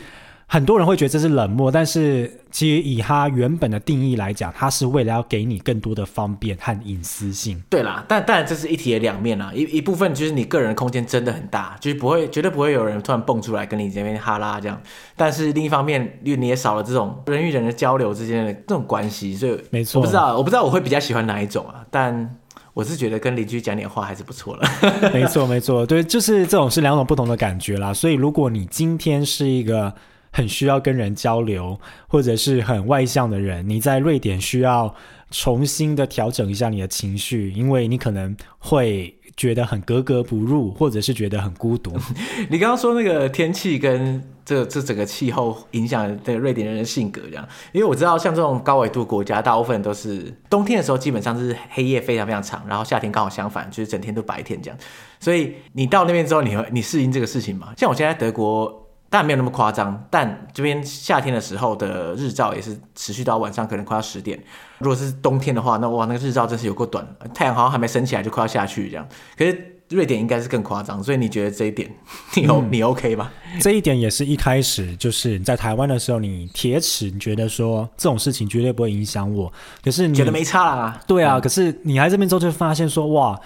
[0.51, 7.63] 很多人会觉得这是冷漠，但是其实以他原本的定义来讲，他是为了要给你更多的方便和隐私性。
[7.69, 14.81] 对啦，但当然这是一体的两面啦，一一部分就是你个人的空间真的很大，就是不会绝对不会有人突然蹦出来跟你这边哈拉这样。
[15.15, 22.37] 但是另一方面，因为你也少了这种人与人的交流之间的这种关系，所以没错，我不知道，我不知道我会比较喜欢哪一种啊，但。
[22.75, 24.63] 我是觉得跟邻居讲点话还是不错了。
[25.11, 27.93] 没错，没错，对，就是这种是两种不同的感觉啦。
[27.93, 29.93] 所以，如果你今天是一个
[30.31, 34.93] 很需要跟人交流，或者是很外向的人，你在瑞典需要
[35.31, 39.15] 重新的调整一下你的情绪，因为你可能会。
[39.37, 41.93] 觉得很格格不入，或者是觉得很孤独。
[42.51, 54.77] 你刚刚说那个天气跟这这整个气候影响这个瑞典人的性格，这样，因为我知道像这种高纬度国家，大部分都是冬天的时候基本上是黑夜非常非常长，然后夏天刚好相反，就是整天都白天这样。
[55.21, 57.73] 所以你到那边之后，你会你适应这个事情吗？
[57.77, 58.88] 像我现在在德国。
[59.09, 64.39] 当然没有那么夸张，但这边夏天的时候的日照也是持续到晚上，可能快要十点。
[64.77, 69.07] 如果是冬天的话，那哇，那个日照真是有够短，太阳好像还没升起来就快要下去这样。
[69.35, 71.89] 可是瑞典应该是更夸张，所以你觉得这一点
[72.35, 73.31] 你 O、嗯、你 OK 吧？
[73.59, 79.51] 这一点也是一开始就是你在台湾的时候，你铁齿，你觉得说这种事情绝对不会影响我，
[79.83, 81.01] 可是你觉得没差啦。
[81.07, 83.39] 对啊，嗯、可是你来这边之后就发现说哇。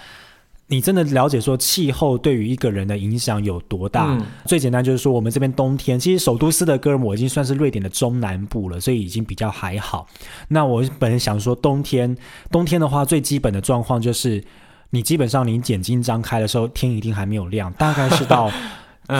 [0.68, 4.06] 你真的了解说气候对于一个人的影响有多大？
[4.12, 10.06] 嗯、最简单就是说，我们这边冬天，其实首都斯德哥尔摩已经算是瑞典的中南部了，所以已经比较还好。
[10.48, 12.16] 那我本来想说，冬天，
[12.50, 14.42] 冬天的话，最基本的状况就是，
[14.90, 18.50] 你基本上你眼睛张开的时候，天一定还没有亮，大概是到。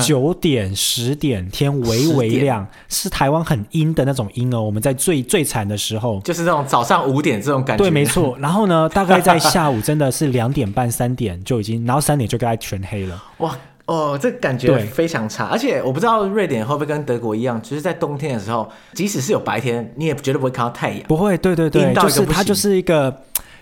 [0.03, 4.62] 九点十点天微微亮，是台湾很阴的那种阴哦。
[4.62, 7.85] 我们在最最惨的时候，就是那种早上五点这种感觉。
[7.85, 8.37] 对，没错。
[8.38, 13.23] 然后呢，大概在下午真的是两点半三点就已经，然后三点就该全黑了。
[13.38, 15.44] 哇哦，这感觉非常差。
[15.49, 21.01] 而且我不知道瑞典会不会跟德国一样，就是在冬天的时候，即使是有白天，你也绝对不会看到太阳。
[21.07, 23.14] 不会，对对对，就是它就是一个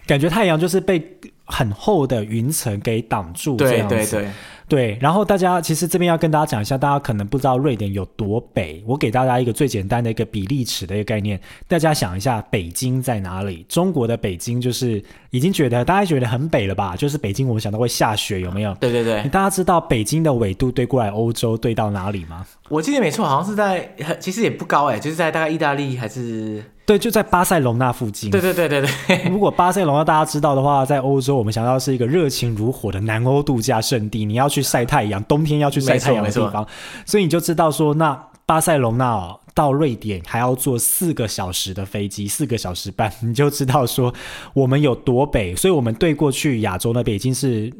[0.06, 1.04] 感觉，太阳就是被
[1.46, 3.96] 很厚的云层给挡住这样子。
[3.96, 4.30] 对对对。
[4.72, 8.82] 对，然后大家其实这边要跟大家讲一下，大家可能不知道瑞典有多北。
[8.86, 13.66] 我给大家一个最简单的一个比例尺的一个概念，大家想一下，北京在哪里？
[13.68, 16.96] 中国的北京就是已经觉得大家觉得很北了吧？
[16.96, 18.74] 就是北京，我们想到会下雪，有没有？
[18.76, 19.22] 对对对。
[19.24, 22.46] 大家知道北京的纬度对过来欧洲对到哪里吗？
[22.70, 26.64] 我记得没错，好像是在，其实也不高哎，就是在大概意大利还是。
[26.84, 28.30] 对，就在巴塞隆纳附近。
[28.30, 29.22] 对对对对对。
[29.30, 36.66] 如果巴塞隆纳大家知道的话，在欧洲我们想到是一个热情如火的南欧度假胜地，你要去晒太阳，冬天要去晒太阳的地方，
[37.06, 44.12] 所以你就知道说，那巴塞隆纳哦，到瑞典还要坐四个小时的飞机，四个小时半，你就知道说
[44.52, 47.72] 我们有多北，所以我们对过去亚洲那边已经是。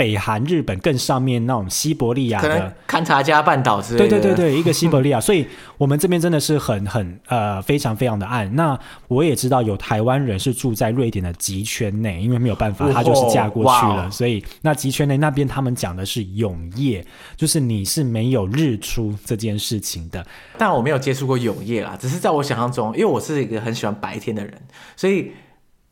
[0.00, 8.50] 北韩、日本更上面那种西伯利亚的勘察加半岛之类的，对对对对，一个西伯利亚， 所以我们这边真的是很很呃非常非常的暗。
[8.56, 17.04] 那我也知道有台湾人是住在瑞典的极圈内，因为没有办法，他就是嫁过去了，所以那极圈内那边他们讲的是永夜，
[17.36, 20.26] 就是你是没有日出这件事情的。
[20.56, 24.54] 但我没有接触过永夜啦，只是在我想象中，因为我是一个很喜欢白天的人，
[24.96, 25.32] 所以。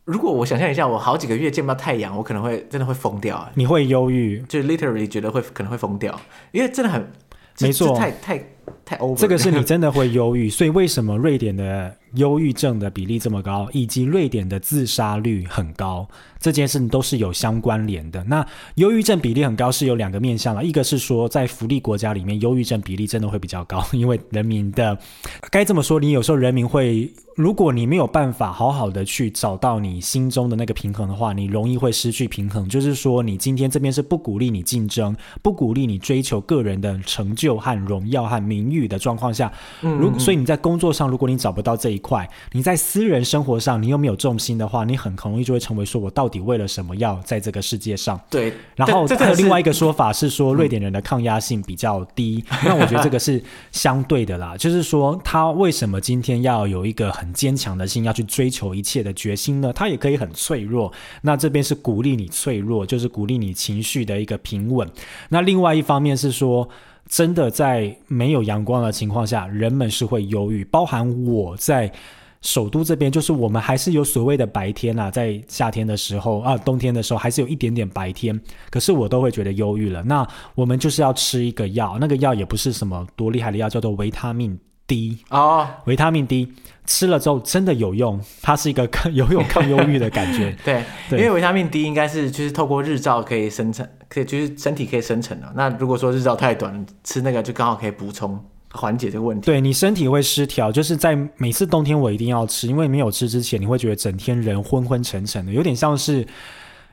[0.08, 3.46] 如果我想象一下，我好几个月见不到太阳，我可能会真的会疯掉。
[3.52, 6.18] 你会忧郁，就 literally 觉得会可能会疯掉，
[6.50, 7.12] 因为真的很
[7.60, 8.42] 没错，太太
[8.84, 9.16] 太 over。
[9.16, 16.06] 这个是你真的会忧郁，所以为什么瑞典的忧郁症的比例这么高，以及瑞典的自杀率很高？
[16.40, 18.22] 这件事都是有相关联的。
[18.24, 24.96] 那忧郁症比例很高是有两个面向了，一个是说在福利国家里面，忧郁症比例真的会比较高，因为人民的
[25.50, 32.68] 该这么说，你有时候人民会，如果你没有办法好好的去找到你心中的那个平衡的话，你容易会失去平衡。
[32.68, 46.28] 就是说，你今天这边是不鼓励你竞争，不鼓励你追求个人的成就和荣耀和名誉的状况下，如果所以你在工作上，如果你找不到这一块，你在私人生活上你又没有重心的话，你很容易就会成为说我到。
[46.28, 48.20] 底为了什么要在这个世界上？
[48.28, 52.44] 对，然后还有另外一个说法是说，瑞典人的抗压性比较低。
[52.50, 53.42] 嗯、那我觉得这个是
[53.72, 59.72] 相对的啦，就是说他为什么今天要有一个很坚强的心，要去追求一切的决心呢？
[59.72, 60.92] 他也可以很脆弱。
[61.22, 64.86] 那这边是鼓励你脆弱，就是鼓励你情绪的一个平稳。
[65.30, 66.68] 那另外一方面是说，
[67.08, 71.90] 真的在没有阳光的情况下，人们是会忧郁，包含我在。
[72.40, 78.40] 首都这边就是我们还是有所谓的白天啊，在夏天的时候啊，冬天的时候还是有一点点白天，
[78.70, 80.04] 可是我都会觉得忧郁了。
[80.04, 84.56] 那我们就是要吃一个药，那个药也不是什么多厉害的药，叫做维他命
[84.88, 86.52] D 哦，维他命 D
[86.84, 90.56] 吃了之后真的有用，它是一个 抗有有抗忧郁的感觉。
[90.64, 95.52] 对，对，因为维他命 D 应该是就是透过日照可以生成，可以就是身体可以生成的。
[95.54, 98.42] 那如果说日照太短，吃那个就刚好可以补充。
[98.70, 106.24] 缓解这个问题，对你身体会失调，就是在每次冬天我一定要吃，因为没有吃之前，你会觉得整天人昏昏沉沉的，有点像是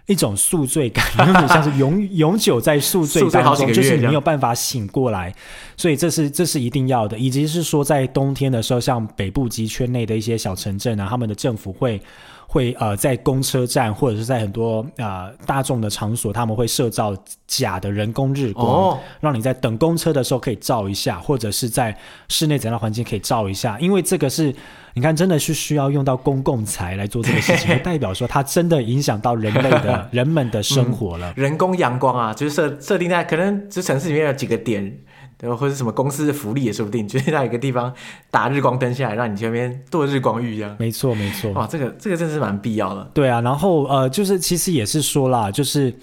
[0.08, 5.34] 一种宿醉感， 有点像是永永久在宿醉当中，就是你没有办法醒过来，
[5.76, 12.02] 所以这是这是一定要的，以及是说在冬天的时候，像北部极圈内的一些小城镇啊，他们的政府会。
[12.48, 17.16] 会呃，在公车站或者是在很多呃大众的场所，他们会设造
[17.48, 21.96] 假的人工日光，哦，让你在等公车的时候可以照一下，或者是在
[22.30, 23.78] 室内怎样的环境可以照一下。
[23.80, 24.54] 因为这个是
[24.94, 31.32] 你看，真的是需要用到公共财来做这个事情， 就代表说它真的影响到人类的 人们的生活了。
[31.32, 35.00] 嗯、人工阳光啊，就是设设定在可能这城市里面有几个点。
[35.38, 37.94] 对，或者什么公司的福利也说不定，就是在一个地方
[38.32, 40.76] 打日光灯下来，让你这边度日光浴一样。
[40.80, 41.52] 没错，没错。
[41.52, 43.12] 哇，这个这个真是蛮必要的。
[43.14, 45.94] 对啊，然后呃，就是其实也是说啦，就是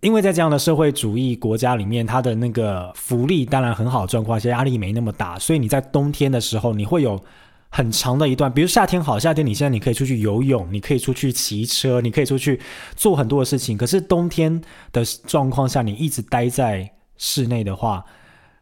[0.00, 7.22] 因为在这样的社会主义国家里面，它的那个福利当然很好状况下，压力没那么大，所以你在冬天的时候，你会有
[7.68, 12.58] 很长的一段，比如夏天好，夏天你现在你可以出去游泳，你可以出去骑车，你可以出去
[12.96, 13.76] 做很多的事情。
[13.76, 14.58] 可是冬天
[14.90, 18.04] 的状况下，你一直待在室内的话，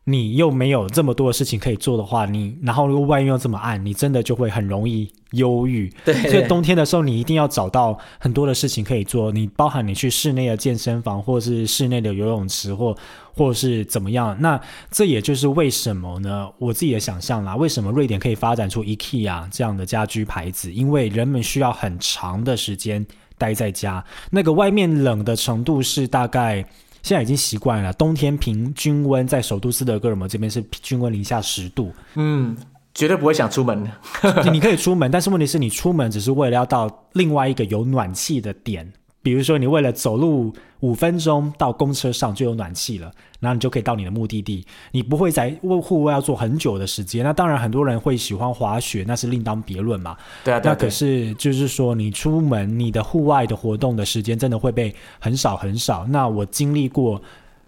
[0.09, 5.92] 你又没有这么多的事情可以做的话，你然后如果外面又这么暗，你真的就会很容易忧郁。
[6.05, 9.33] 对，所以冬天的时候，你一定要找到很多的事情可以做。
[9.33, 12.97] 你包含你去室内的健身房，或是室内的游泳池，或
[13.35, 14.37] 或是怎么样。
[14.40, 14.61] 那
[14.92, 16.49] 这也就是为什么呢？
[16.59, 20.73] 我自己的想象啦，为什么瑞典可以发展出 IKEA 这样的家居牌子？
[20.73, 23.05] 因为人们需要很长的时间
[23.37, 26.64] 待在家，那个外面冷的程度是大概。
[27.02, 32.56] 现在已经习惯了，冬天平均温在首都斯德哥尔摩这边是平均温零下十度，嗯，
[32.94, 34.44] 绝对不会想出门的。
[34.50, 38.92] 你可以出门，但是问题是你出门只是为了要到另外一个有暖气的点。
[39.26, 43.10] 比如说，你为了走路五分钟到公车上就有暖气了，
[43.40, 44.64] 然后你就可以到你的目的地。
[44.92, 45.50] 你不会在
[45.82, 47.24] 户外要做很久的时间。
[47.24, 50.16] 那当然，很多人会喜欢滑雪，那是另当别论嘛。
[50.44, 56.06] 对啊，对啊，那可是就是说，你出门，你的户外的活动的时间真的会被很少很少。
[56.08, 57.20] 那我经历过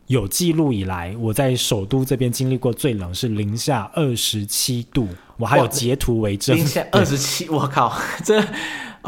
[0.06, 6.56] 有记录以来，我在首都这边经历过最冷是零下二十七度，我还有截图为证。
[6.56, 7.92] 零下二十七，我靠，
[8.24, 8.40] 这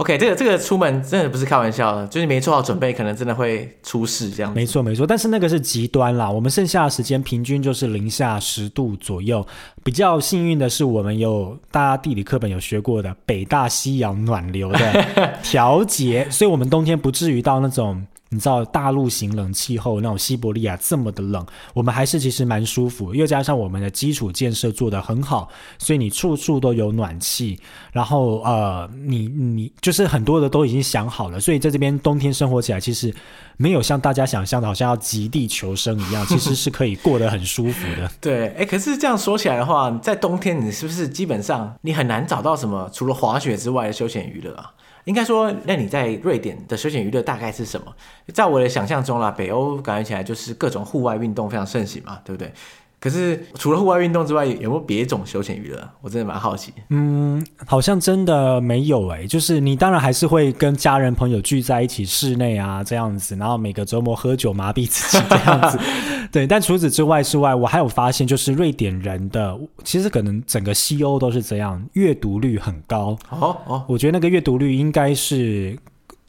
[0.01, 4.51] OK，这个这个出门真的不是开玩笑的，就是没做好准备，可能真的会出事这样。
[4.55, 9.47] 没错没错，但是那个是极端啦，我们剩下的时间平均就是零下十度左右。
[9.85, 18.03] 比较幸运的是，我们有大家地理课本有学过的北大西洋暖流的调节， 所以我们冬天不至于到那种。
[18.31, 27.59] 你知道大陆型冷气候那种西伯利亚这么的冷，我们还是其实蛮舒服，又加上我们的基础建设做得很好，所以你处处都有暖气。
[27.93, 33.13] 然后呃，你你就是很多的都已经想好了，所以在这边冬天生活起来其实
[33.57, 38.09] 没有像大家想象的，好像要极地求生一样，其实是可以过得很舒服的。
[38.23, 44.71] 对，哎，可是这样说起来的话，在冬天你是不是基本上你很难找到什么除了滑雪之外的休闲娱乐啊？
[45.11, 47.93] 应该说，那你在瑞典的休闲娱乐大概是什么？
[48.33, 52.53] 在我的想象中啦，北欧感觉起来就是各种户外运动非常盛行嘛，对不对？
[53.01, 55.89] 可是除了户外运动之外，有没有别种休闲娱乐？
[56.03, 56.71] 我真的蛮好奇。
[56.91, 59.27] 嗯，好像真的没有诶。
[59.27, 65.79] 就是你当然还是会跟家人朋友聚在一起室内啊这样子，然后每个周末喝酒麻痹自己这样子。
[66.31, 73.19] 对，但除此之外之外，我还有发现，就是瑞典人的其实可能整个西欧都是这样，阅读率很高。
[73.31, 75.75] 哦哦，我觉得那个阅读率应该是。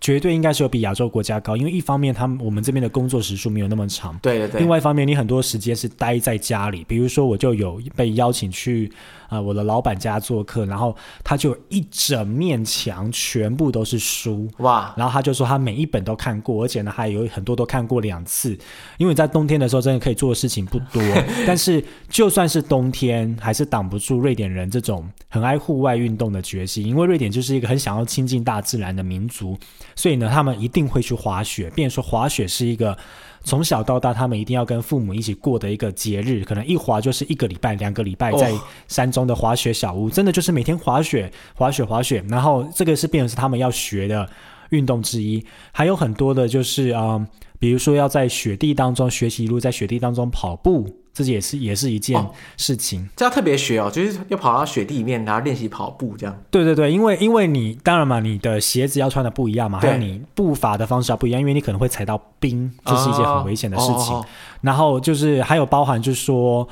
[0.02, 4.60] 绝对应该是有比亚洲国家高，因为一方面他们我们这边的工作时数没有那么长，对对对。
[4.60, 8.91] 另外一方面，你很多时间是待在家里，比如说我就有被邀请去。
[9.32, 18.57] 啊、呃，我的老板家做客，然后他就一整面墙全部都是书哇，然后他就说他每一本都看过，而且呢还有很多都看过两次，
[18.97, 21.01] 因为在冬天的时候真的可以做的事情不多，
[21.47, 29.57] 但是就算是冬天，还是挡不住瑞典人这种很爱户外运动的决心，因为瑞典就是一个很想要亲近大自然的民族，
[29.95, 32.97] 所以呢，他们一定会去滑雪，并且说滑雪是一个。
[33.44, 38.54] 从小到大，他们一定要跟父母一起过的一个节日，可能一滑就是一个礼拜、两个礼拜，在
[38.88, 42.24] 山中的滑雪小屋，真的就是每天滑雪、滑雪、滑雪。
[42.30, 44.30] 然后这个是变成是他们要学的
[44.70, 47.28] 运动之一，还有很多的就是啊、嗯，
[47.62, 50.97] 比如说要在雪地当中学习，一路在雪地当中跑步。
[51.14, 56.34] 这也是也是一件事情，哦、这要特别学哦，就是要跑到雪地里面，然后练习跑步这样。
[56.49, 64.16] 对对对，因为因为你当然嘛，你的鞋子要穿的不一样嘛，还有你步伐的方式要不一样，因为你可能会踩到冰，这是一件很危险的事情。
[64.16, 64.26] 哦、
[64.62, 66.66] 然后就是还有包含，就是说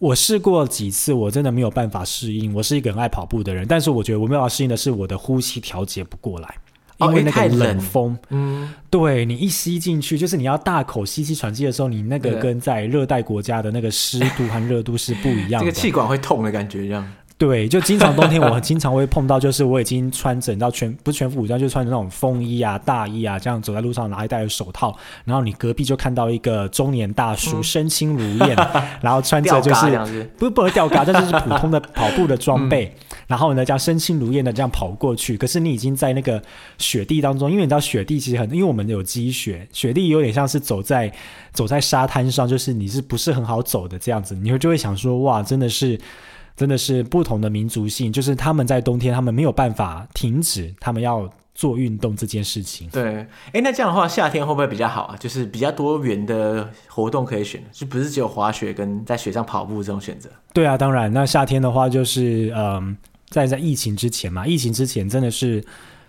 [0.00, 2.52] 我试过几次，我真的没有办法适应。
[2.52, 6.52] 我是一个很爱跑步的人，但是我觉得我没有办法适应的是我的呼吸调节不过来。
[6.98, 7.78] 因为那个冷。
[7.80, 17.12] 风，哦、嗯，对，你一吸进去，就是你要大口吸气喘气的时候，你那个跟在热带国家的那个湿度和热度是不一样的，这个气管会痛的感觉，这样。
[17.38, 24.92] 对，就经常冬天，我很经常会碰到，就是我已经穿整到全不是全副武装，就穿着那种风衣啊、大衣啊，这样走在路上，然后还戴着手套，
[25.24, 28.56] 然后你隔壁就看到一个中年大叔，嗯、身轻如燕，
[29.00, 29.86] 然后穿着就是
[30.36, 36.42] 不是不能吊嘎，但就是普通的 跑步的装备，嗯、然后呢，这样身轻如燕的这样跑过去，可是你已经在那个
[36.78, 41.12] 雪地当中，因为你知道雪地其实很，因为我们有积雪，雪地有点像是走在
[41.52, 45.96] 走在沙滩上，就是你是不是很好走的这样子，你会就会想说，哇，真的是。
[46.58, 52.90] 真的是不同的民族性，就是他们在冬天，他们没有办法停止，他们要做运动这件事情。
[52.90, 55.16] 对，哎，那这样的话，夏天会不会比较好啊？
[55.18, 60.28] 就是比较多元的活动可以选，就不是只有滑雪跟在雪上跑步这种选择。
[60.52, 62.96] 对啊，当然，那夏天的话，就是嗯，
[63.28, 65.64] 在在疫情之前嘛，疫情之前真的是。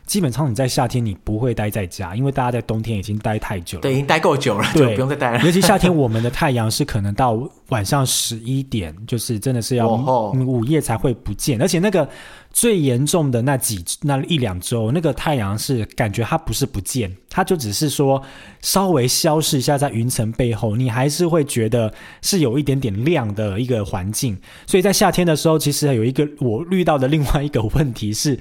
[0.09, 3.83] 基本上你在夏天你不会待在家，因为大家在冬天已经待太久了。
[3.83, 5.45] 对，已经待够久了，对，就不用再待了。
[5.45, 9.87] 尤其夏天，我们的太阳是可能到晚上十一点，就是真的是要
[10.33, 12.09] 午夜才会不见，而且那个。
[12.51, 18.19] 最严重的那几那一两周，那个太阳是感觉它不是不见，它就只是说
[18.59, 21.93] 稍微消失一下在云层背后，你还是会觉得
[22.23, 24.35] 是有一点点亮的一个环境。
[24.65, 28.37] 所以在夏天的时候，其实有一个我遇到的另外一个问题是，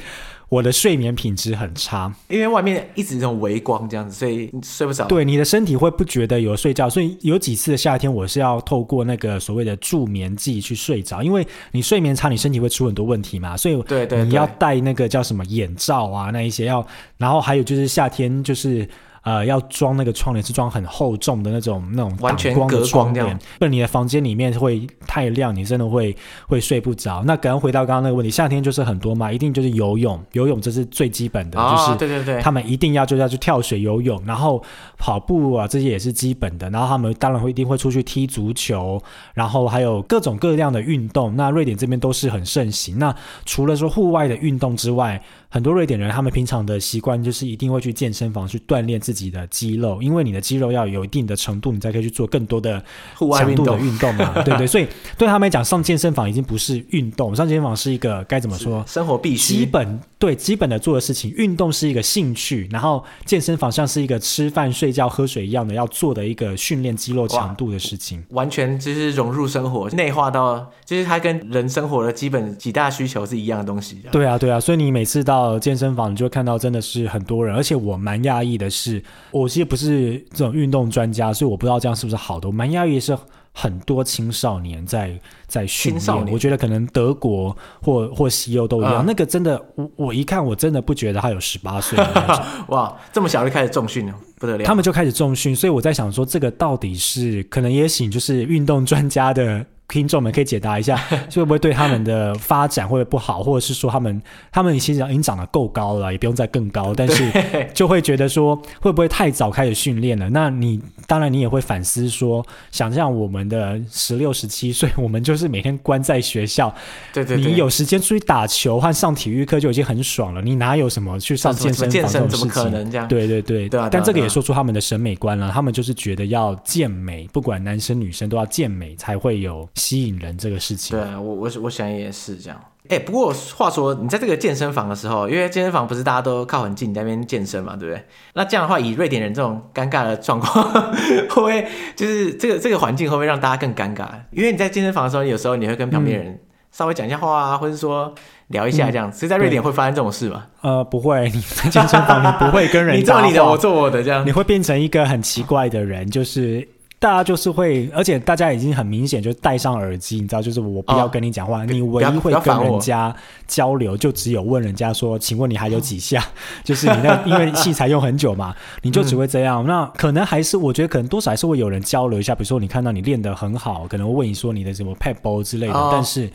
[0.49, 5.05] 我的睡眠品质很差，因为外面一直这种微光这样子，所以睡不着。
[5.07, 14.07] 对，你的身体会不觉得有睡觉，所以有几次的夏天，我是要透过那个所谓的助眠剂去睡着，因为你睡眠差，你身体会出很多问题嘛，所以对。
[14.07, 16.31] 对，你要戴那个叫什么眼罩啊？
[16.31, 16.87] 那一些要，
[17.19, 18.89] 然后还有就是夏天就是。
[19.23, 26.17] 呃，要装那个窗帘是装很厚重的那种那种完全隔光窗帘，不然你的房间里面会太亮，你真的会
[26.47, 27.23] 会睡不着。
[27.25, 34.63] 那刚刚回到刚刚那个问题，夏天就是很多嘛，一定就是游泳，游泳这是最基本的，哦、就是对对对，他们一定要就要去跳水、游泳，然后
[34.97, 36.71] 跑步啊这些也是基本的。
[36.71, 39.03] 然后他们当然会一定会出去踢足球，
[39.35, 41.35] 然后还有各种各样的运动。
[41.37, 42.99] 那瑞典这边都是很盛行。
[42.99, 43.15] 那
[43.45, 52.83] 除了说户外的运动之外，很多瑞典人他们平常的习惯就是一定会去健身房去锻炼自己的肌肉，因为你的肌肉要有一定的程度，你才可以去做更多的
[53.19, 54.33] 强度的运动嘛。
[54.45, 54.87] 对对，所以
[55.17, 58.85] 对他们来讲，上健身房已经不是运动，上健身房是一个该怎么说？
[58.87, 59.55] 生活必须。
[59.55, 74.03] 基本对基本的做的事情，运动是一个兴趣，然后健身房像是一个吃饭、睡觉、喝水一样的要做的一个训练肌肉强度的事情，完全就是融入生活，内化到就是它跟人生活的基本几大需求是一样的东西。
[74.13, 82.49] 对啊，对啊，所以你每次到健身房，你就会看到真的是很多人，而且我蛮讶异的是，我其实不是这种运动专家，所以我不知道这样是不是好的。
[82.49, 83.19] 我蛮讶异的是。
[83.51, 85.19] 很多青少年在
[85.49, 89.05] 在训练，我觉得可能德国或或西欧都一样。
[89.05, 91.99] 嗯、那个真的，我我一看，我真的不觉得他有十八岁。
[92.69, 94.65] 哇，这么小就开始重训了，不得了！
[94.65, 99.67] 他们就开始重训，所以我在想说，这个到底是可能也许就是运动专家的。
[99.89, 100.97] 听众们可以解答一下，
[101.35, 104.23] 会不会对他们的发展会不会不好，或者是说他们
[104.53, 107.33] 他们其实已经长得够高了，也不用再更高，但是
[107.73, 110.29] 就会觉得说会不会太早开始训练了？
[110.29, 116.71] 那你当然你也会反思说，想象我们的十六十七岁，我们就是每天关在学校，
[117.15, 122.39] 对对对，你有时间出去打球和上体育课就已经很爽了，你哪有什么去上健身房这种事情？
[122.39, 123.09] 怎么可能这样？
[123.09, 129.67] 对对对，对啊，但这个也说出他们的审美观了，他们就是觉得要健美，不管男生女生都要健美才会有。
[129.79, 132.61] 吸引人这个事情，对，我我我想也是这样。
[132.89, 138.03] 哎，不过话说，你在这个健身房的时候，因为健身房不是大家都靠很近，你在那边健身嘛，对不对？
[138.33, 140.73] 那这样的话，以瑞典人这种尴尬的状况，
[141.05, 144.09] 会不会就是这个这个环境会不会让大家更尴尬？
[144.31, 146.41] 因为你在健身房的时候，有时候你会跟旁边人
[146.73, 148.15] 稍微讲一下话啊，嗯、或者说
[148.47, 149.13] 聊一下这样。
[149.13, 150.47] 所以在瑞典会发生这种事吗？
[150.63, 151.29] 呃，不会。
[151.29, 156.67] 你在健身房，你不会跟人 你做你的，我做我的，这样你会变成一个很奇怪的人，就是。
[157.01, 163.15] 大家就是会，而且大家已经很明显就戴上耳机，你知道，就是我不要跟你讲话，哦、你唯一会跟人家
[163.47, 166.25] 交流 就只有问人家说，请问你还有几下？
[166.65, 169.65] 就是你那因为器材用很久嘛， 你就只会这样。
[169.65, 175.75] 嗯、那可能还是我觉得可能多少还是会有人交流一下，比如说你看到你练得很好，可能会问你说你的什么 pebble 之类的。
[175.75, 176.29] 哦、但是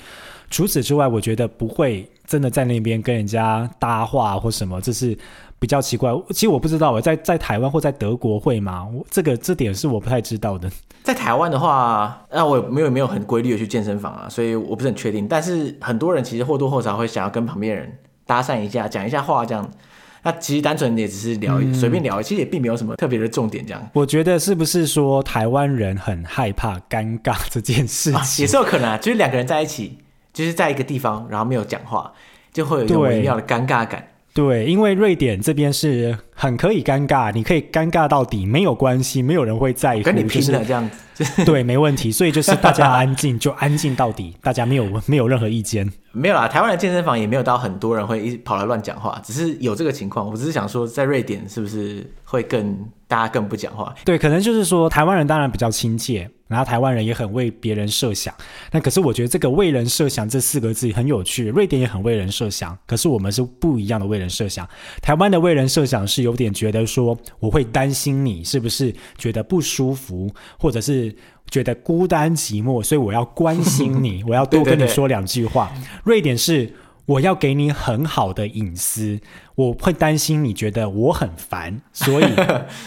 [0.50, 5.18] 除此之外，我觉得不会真的在那边跟人家搭话或什么，这是。
[5.64, 8.86] 比较奇怪，其实我不知道我在在台湾或在德国会吗？
[9.10, 10.70] 这个这点是我不太知道的。
[11.04, 15.26] 在台湾的话，那我没有没有很规律的去健身房啊，所以我不是很确定。
[15.26, 19.72] 但是很多人其实或多或少会想要跟旁边人搭讪一下，讲一下话这样。
[20.24, 23.90] 那其实单纯也只是聊，嗯、随便聊，其实也并没有什么特别的重点这样。
[23.94, 28.20] 我觉得是不是说台湾人很害怕尴尬这件事情？
[28.20, 30.00] 啊、也是有可能啊，就是两个人在一起，
[30.34, 32.12] 就是在一个地方，然后没有讲话，
[32.52, 34.06] 就会有一种微妙的尴尬感。
[34.34, 42.12] 对，因为瑞典这边是很可以尴尬，你可以尴尬到底没有关系，没有人会在意，跟你拼了这样子，就是、对，没问题。
[42.12, 45.88] 所以就是大家安静就安静到底，大家没有没有任何意见。
[46.12, 50.28] 没有啦，台湾的健身房也没有到很多人会一跑来乱讲话，只是有这个情况。
[50.28, 52.76] 我只是想说，在瑞典是不是会更
[53.14, 53.94] 大家更不讲话？
[54.04, 56.28] 对，可能就是说台湾人当然比较亲切。
[56.50, 58.32] 然后台湾人也很为别人设想，
[58.72, 61.48] 那可是我觉得这个“为人设想”这四个字很有趣。
[61.48, 64.68] 瑞典也很为人设想，可是我们是不一样的为人设想。
[65.02, 71.16] 台湾的为人设想是有点觉得说，我会担心你是不是觉得不舒服，或者是
[71.50, 75.72] 觉得孤单寂寞，所以我要关心你， 我要多跟你说两句话。
[75.74, 76.02] 对对对。
[76.04, 76.72] 瑞典是
[77.08, 79.20] 我要给你很好的隐私。
[79.56, 82.26] 我会担心你觉得我很烦， 所以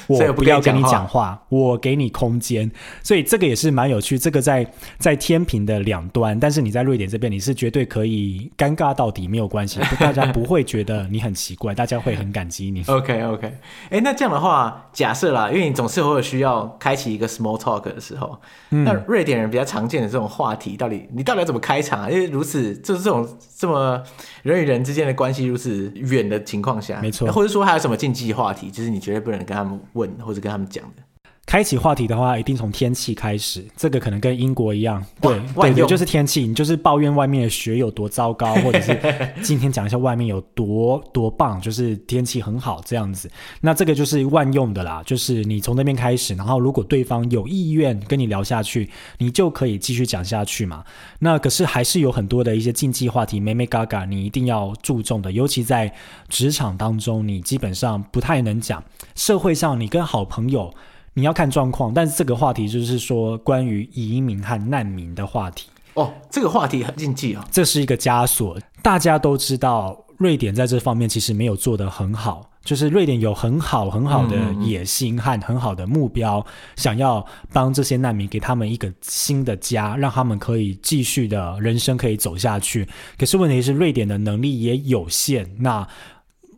[0.08, 2.68] 我不要跟你讲话，我给你空间。
[3.04, 4.18] 所以这个也是蛮有趣。
[4.18, 4.66] 这个在
[4.98, 12.82] 在天平的两端，但是你在瑞典这边，你是绝对可以尴尬到底没有关系， 大家不会觉得你很奇怪，大家会很感激你。
[12.88, 13.52] OK OK，
[13.90, 18.40] 哎，那这样的话，假设啦，因为你总是会有需要开启一个 small talk 的时候，
[18.70, 22.10] 嗯、那瑞典人比较常见的这种话题，到底你到底要怎么开场啊？
[22.10, 24.02] 因为如此就是这种这么
[24.42, 26.42] 人与人之间的关系如此远的。
[26.57, 31.02] 情况下，没错，或者说还有什么禁忌话题，就是你绝对不能跟他们问或者跟他们讲的。
[31.47, 33.64] 开启话题的话，一定从天气开始。
[33.76, 36.44] 这个可能跟英国一样，对对对，就是天气。
[36.44, 38.99] 你就是抱怨外面的雪有多糟糕，或者是
[39.42, 43.30] 今天讲一下外面有多多棒，就是天气很好这样子。
[43.61, 50.82] 那这个就是万用的啦，就是你从那边开始，然后如果对方有意愿跟你聊下去，你就可以继续讲下去嘛。
[51.20, 55.94] 那可是还是有很多的一些禁忌话题，眉眉角角，你一定要注重的，尤其在
[56.28, 58.82] 职场当中，你基本上不太能讲。
[59.14, 60.74] 社会上，你跟好朋友。
[61.18, 66.12] 你要看状况，但是这个话题就是说关于移民和难民的话题哦。
[66.30, 68.58] 这个话题很禁忌啊，这是一个枷锁。
[68.82, 82.86] 大家都知道，瑞典在这方面其实没有做得很好，就是瑞典有很好很好的野心和很好的目标，嗯嗯，想要帮这些难民给他们一个新的家，让他们可以继续的人生可以走下去。
[83.16, 85.50] 可是问题是，瑞典的能力也有限。
[85.60, 85.88] 那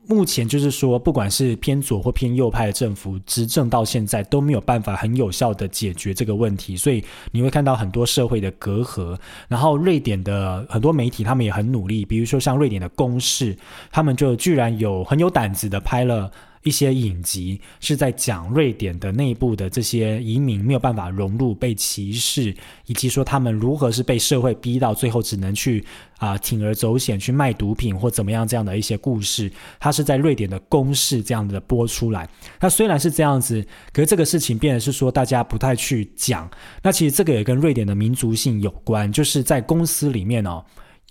[0.08, 9.14] 目前就是说，不管是偏左或偏右派的政府执政到现在，都没有办法很有效的解决这个问题，所以你会看到很多社会的隔阂。
[9.48, 13.54] 然后瑞典的很多媒体他们也很努力，比如说像瑞典的公视，
[13.92, 16.32] 他们就居然有很有胆子的拍了。
[16.62, 22.54] 一些影集是在讲瑞典的内部的这些移民没有办法融入、被歧视，
[22.86, 25.84] 以及说他们如何是被社会逼到最后只能去
[26.18, 32.28] 啊、铤而走险去卖毒品或怎么样这样的一些故事，它是在瑞典的公视这样的播出来。
[32.60, 36.50] 那虽然是这样子，可是这个事情变得是说大家不太去讲。
[36.82, 40.64] 那其实这个也跟瑞典的民族性有关，就是在公司里面哦。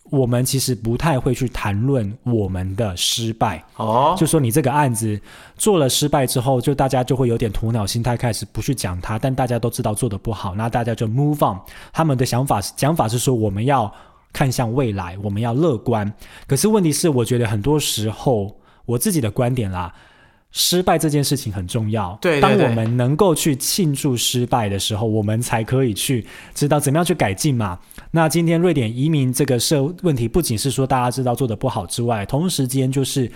[0.10, 5.20] 我们其实不太会去谈论我们的失败哦，就说你这个案子
[5.58, 9.20] 做了失败之后，就大家就会有点鸵鸟心态，开始不去讲它。
[9.20, 11.60] 但大家都知道做得不好，那大家就 move on。
[11.92, 13.92] 他们的想法讲法是说，我们要
[14.32, 16.12] 看向未来，我们要乐观。
[16.46, 18.56] 可是问题是，我觉得很多时候，
[18.86, 19.94] 我自己的观点啦。
[20.52, 22.18] 失败这件事情很重要。
[22.22, 27.80] 对，对，对，当我们能够去庆祝失败的时候，我们才可以去知道怎么样去改进嘛。
[28.12, 33.32] 那今天瑞典移民这个社问题，不仅是说大家知道做的不好之外，同时间就是。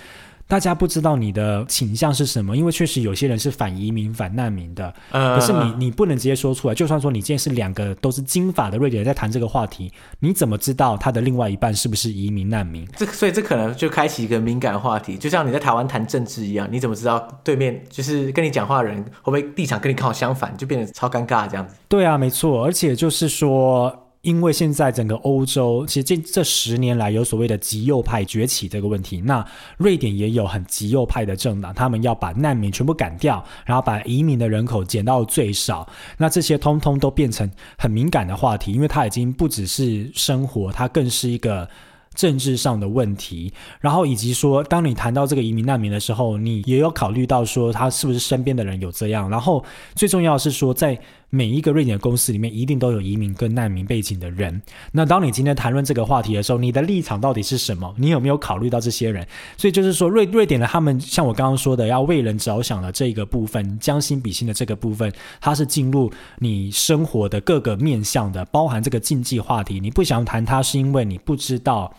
[0.51, 4.93] 大家不知道你的倾向是什么，因为确实有些人是反移民、反难民的。
[5.11, 6.75] 呃，可是你你不能直接说出来。
[6.75, 9.89] 就算说你今天是两个都是金发的瑞典人在谈这个话题，
[10.19, 12.85] 你怎么知道他的另外一半是不是移民难民？
[12.97, 21.75] 这所以这可能就开启一个敏感话题，就像你在台湾谈政治一样，你怎么知道对面就是跟你讲话的人会不会立场跟你刚好相反，就变得超尴尬这样子？
[21.87, 24.10] 对啊，没错，而且就是说。
[24.21, 29.45] 因为现在整个欧洲，其实这这十年来有所谓的极右派崛起这个问题，那
[29.77, 41.67] 瑞典也有很极右派的政党，他们要把难民全部赶掉，然后把移民的人口减到最少，那这些通通都变成很敏感的话题，因为它已经不只是生活，它更是一个。
[42.15, 49.29] 政治上的问题，然后以及说，当你谈到这个移民难民的时候，你也有考虑到说他是不是身边的人有这样。
[49.29, 49.63] 然后
[49.95, 50.99] 最重要的是说，在
[51.29, 54.61] 每一个瑞典公司里面，一定都有移民跟难民背景的人。
[54.91, 57.95] 那当你今天谈论这个话题的时候，你的立场到底是什么？
[57.97, 59.25] 你有没有考虑到这些人？
[59.55, 65.09] 所以就是说，瑞瑞典的他们，像我刚刚说的，要为人着想的这个部分，将心比心的这个部分，
[65.39, 69.79] 它是进入你生活的各个面向的，包含这个禁忌话题。
[69.79, 71.91] 你不想谈它，是因为你不知道。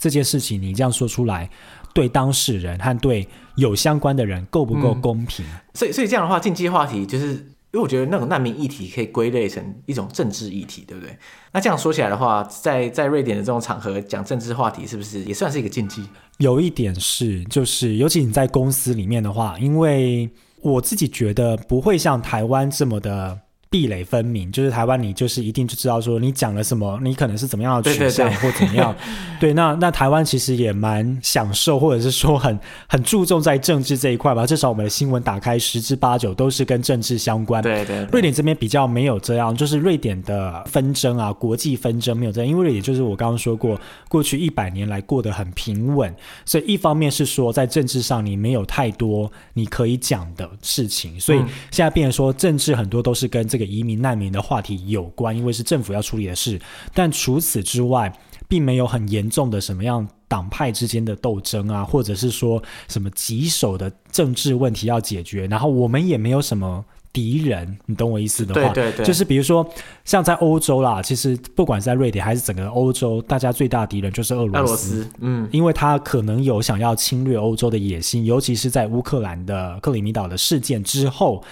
[0.00, 1.48] 这件事情你这样说出来，
[1.92, 5.44] 对当事人和对有相关的人够不够公平？
[5.44, 11.14] 嗯、所以，所以这样的话，禁忌话题就是，因为我觉得那种难民议题可以归类成一种政治议题，对不对？
[11.52, 16.02] 那这样说起来的话，在在瑞典的这种场合讲政治话题，是不是也算是一个禁忌？
[16.38, 20.30] 有一点是，就是尤其你在公司里面的话，因为
[20.62, 23.38] 我自己觉得不会像台湾这么的。
[23.70, 28.92] 壁垒分明，就是台湾，你就是一定就知道说你讲了什么，你可能是怎么样的取向或怎么样。
[29.38, 32.58] 对，那那台湾其实也蛮享受，或者是说很
[32.88, 34.44] 很注重在政治这一块吧。
[34.44, 37.62] 至少我们的新闻打开十之八九都是跟政治相关。
[37.62, 38.04] 对对。
[38.10, 46.12] 瑞典这边比较没有这样，就是瑞典的纷争啊，国际纷争没有这样，因为瑞典就是我刚刚说过，过去一百年来过得很平稳，
[46.44, 51.38] 所以一方面是说在政治上你没有太多你可以讲的事情，所以
[51.70, 53.59] 现在变成说政治很多都是跟这个。
[53.66, 56.60] 移民难民的话题有关，因为是政府要处理的事。
[56.94, 58.12] 但除此之外，
[58.48, 65.46] 并没有很严重的什么样党派之间的斗争啊，或者是说什么棘手的政治问题要解决。
[65.46, 69.64] 然后我们也没有什么敌人，你懂我意思的话，对对对，就是比如说
[70.04, 74.58] 像在欧洲啦，其实不管是在瑞典还是整个欧洲，大家最大的敌人就是俄罗斯。
[74.58, 81.44] 俄罗斯，嗯，因为他可能有想要侵略欧洲的野心，尤其是在乌克兰的克里米岛的事件之后。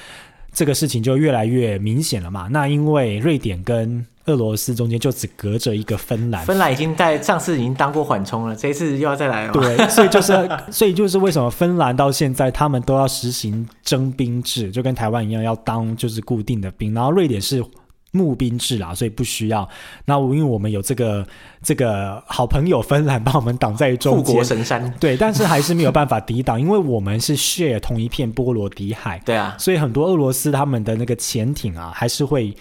[0.58, 2.48] 这个事情就越来越明显了嘛。
[2.50, 9.52] 那因为瑞典跟俄罗斯中间就只隔着一个芬兰，芬兰已经在上次已经当过缓冲了，这一次又要再来了。
[9.52, 10.32] 对，所以就是，
[10.72, 17.64] 所以就是为什么芬兰到现在他们都要实行征兵制，就跟台湾一样要当就是固定的兵，然后瑞典是。
[18.12, 19.68] 募兵制啦，所以不需要。
[20.06, 21.26] 那因为我们有这个
[21.62, 24.90] 这个好朋友芬兰帮我们挡在中间，护国神山。
[24.98, 29.20] 对，但是还是没有办法抵挡，因为我们是 share 同一片波罗的海。
[29.26, 32.56] 对啊，所以很多俄罗斯他们的那个潜艇啊，还是会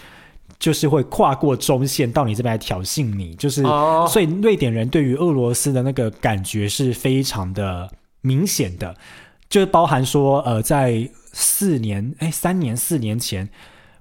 [0.58, 3.34] 就是会跨过中线到你这边来挑衅你。
[3.36, 7.90] 就是，哦、所以瑞典人对于俄罗斯的那个感觉是非常的
[8.20, 8.94] 明显的，
[9.48, 13.48] 就包含说，呃，在四年哎三年四年前。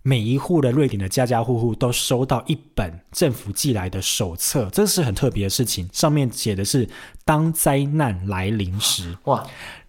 [0.07, 5.85] 每一户的瑞典的家家户户都收到一本政府寄来的手册，这是很特别的事情。
[5.91, 6.87] 上面写的是
[7.25, 9.45] 当灾难来临时，哇！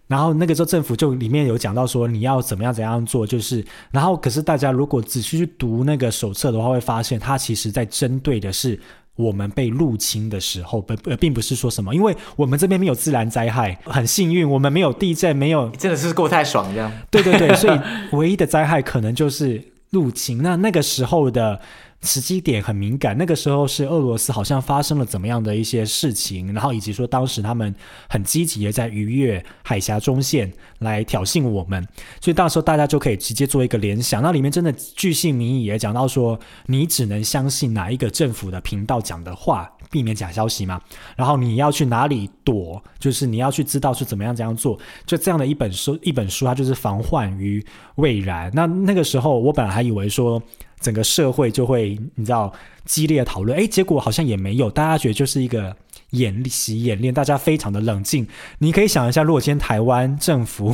[0.07, 8.77] 然后那个时候政府就里面有讲到说你要怎么样怎样做，就是然后可是大家如果仔细去读那个手册的话，会发现它其实在针对的是
[9.15, 16.91] 我们被入侵的时候，不呃，并不是说什么，因为我们这边没有自然灾害，很幸运，我们没有地震，没有，真的是过太爽这样。
[17.09, 17.79] 对对对，所以
[18.11, 20.41] 唯一的灾害可能就是入侵。
[20.41, 21.59] 那那个时候的。
[22.01, 27.75] 时机点很敏感，那个时候是俄罗斯好像发生了怎么样的一些事情，然后以及说当时他们
[28.07, 31.85] 很积极的在逾越海峡中线来挑衅我们，
[32.21, 34.23] 所以到时候大家就可以直接做一个联想。
[34.23, 40.81] 那里面真的巨细民意也讲到说，你只能相信哪一个政府的频道讲的话，避免假消息嘛。
[41.15, 47.63] 然后你要去哪里躲，就是你要去知道是怎么样怎样做，就这样的一本书，一本书它就是防患于
[47.95, 48.51] 未然。
[48.53, 50.41] 那那个时候我本来还以为说。
[50.81, 52.53] 整个社会就会，你知道，
[52.85, 55.75] 激烈的讨论，哎，结果好像也没有，大家觉得就是一个
[56.11, 58.25] 演习演练，大家非常的冷静。
[58.59, 60.73] 你可以想一下，如果今天台湾政府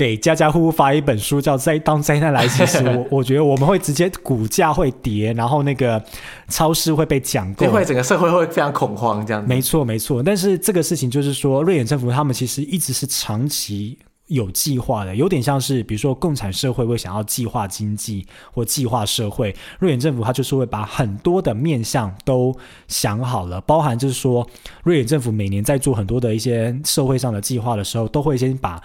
[0.00, 6.02] 给家家户户发一本书，叫《灾当灾难来袭时》， 我我觉得我们会直接股价会跌，然后那个
[6.48, 9.46] 超市会被抢购，会整个社会会非常恐慌这样子。
[9.46, 10.22] 没错，没错。
[10.22, 13.98] 但是这个事情就是说，瑞典政府他们其实一直是长期。
[14.30, 24.46] 有计划的，有点像是比如说共产社会会想要计划经济或计划社会，瑞典政府它就是会把很多的面向都想好了，包含就是说
[24.84, 28.80] 瑞典政府每年在做很多的一些社会上的计划的时候，都会先把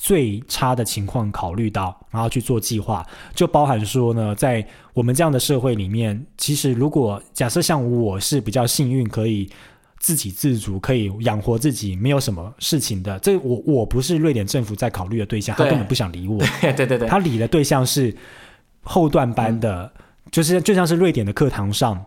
[0.00, 9.48] 最差的情况考虑到，然后去做计划，就包含说呢，在我们这样的社会里面，其实如果假设像我是比较幸运可以。
[10.02, 13.18] 自给自足可以养活自己，没有什么事情的。
[13.18, 16.38] 这我我不是瑞典政府在考虑的对象， 他根本不想理我。
[16.62, 18.16] 对对对对，他理的对象是
[18.82, 22.02] 后段班的，嗯、就是就像是瑞典的课堂上。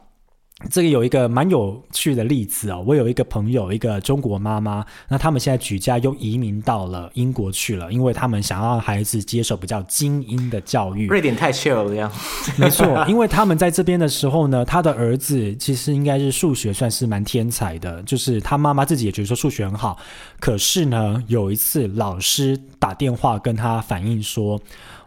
[0.70, 11.08] 这个有一个蛮有趣的例子哦，我有一个朋友，一个中国妈妈，那他们现在举家又移民到了英国去了，因为他们想要孩子接受比较精英的教育。
[11.08, 12.12] 瑞典太 chill 了，这样。
[12.58, 19.98] 没错，因为他们在这边的时候呢，他的儿子其实应该是数学算是蛮天才的，就是他妈妈自己也觉得说数学很好，
[20.40, 24.60] 可是呢，有一次老师打电话跟他反映说。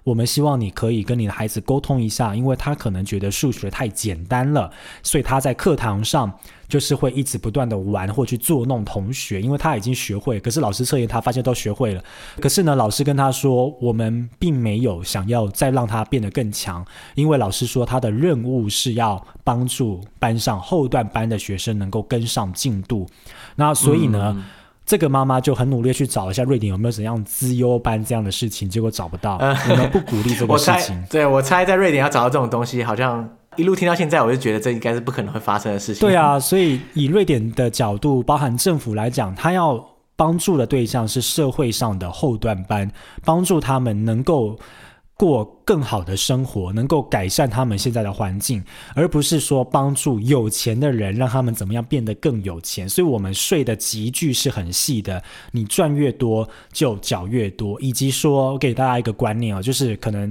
[0.07, 4.71] 我们希望你可以跟你的孩子沟通一下，因为他可能觉得数学太简单了，
[5.03, 6.33] 所以他在课堂上
[6.69, 12.05] 就是会一直不断的玩或去捉弄同学，因为他已经学会，可是老师测验他发现都学会了，
[12.41, 16.87] 可是呢，老师跟他说，我们并没有想要再让他变得更强，
[17.17, 23.09] 因为老师说他的任务是要帮助班上后段班的学生能够跟上进度，
[23.57, 24.41] 那所以呢。
[24.87, 29.37] 这个妈妈就很努力去找一下瑞典有没有怎样资优班这样的事情，结果找不到。
[29.39, 31.05] 嗯、我们不鼓励这个 事情。
[31.11, 36.01] 对，我猜在瑞典要找到这种东西，好像一路听到现在，我就觉得这应该是不可能会发生的事情。
[36.01, 39.85] 对啊，所以以瑞典的角度，包含政府来讲，他要
[40.15, 42.91] 帮助的对象是社会上的后段班，
[43.25, 44.57] 帮助他们能够。
[45.19, 48.63] 过更好的生活，能够改善他们现在的环境，
[48.95, 52.87] 而不是说帮助有钱的人，让他们怎么样变得更有钱。
[52.87, 57.81] 所以，我们税的集聚是很细的，你赚越多就缴越多。
[57.81, 60.31] 以及说，我给大家一个观念哦，就是可能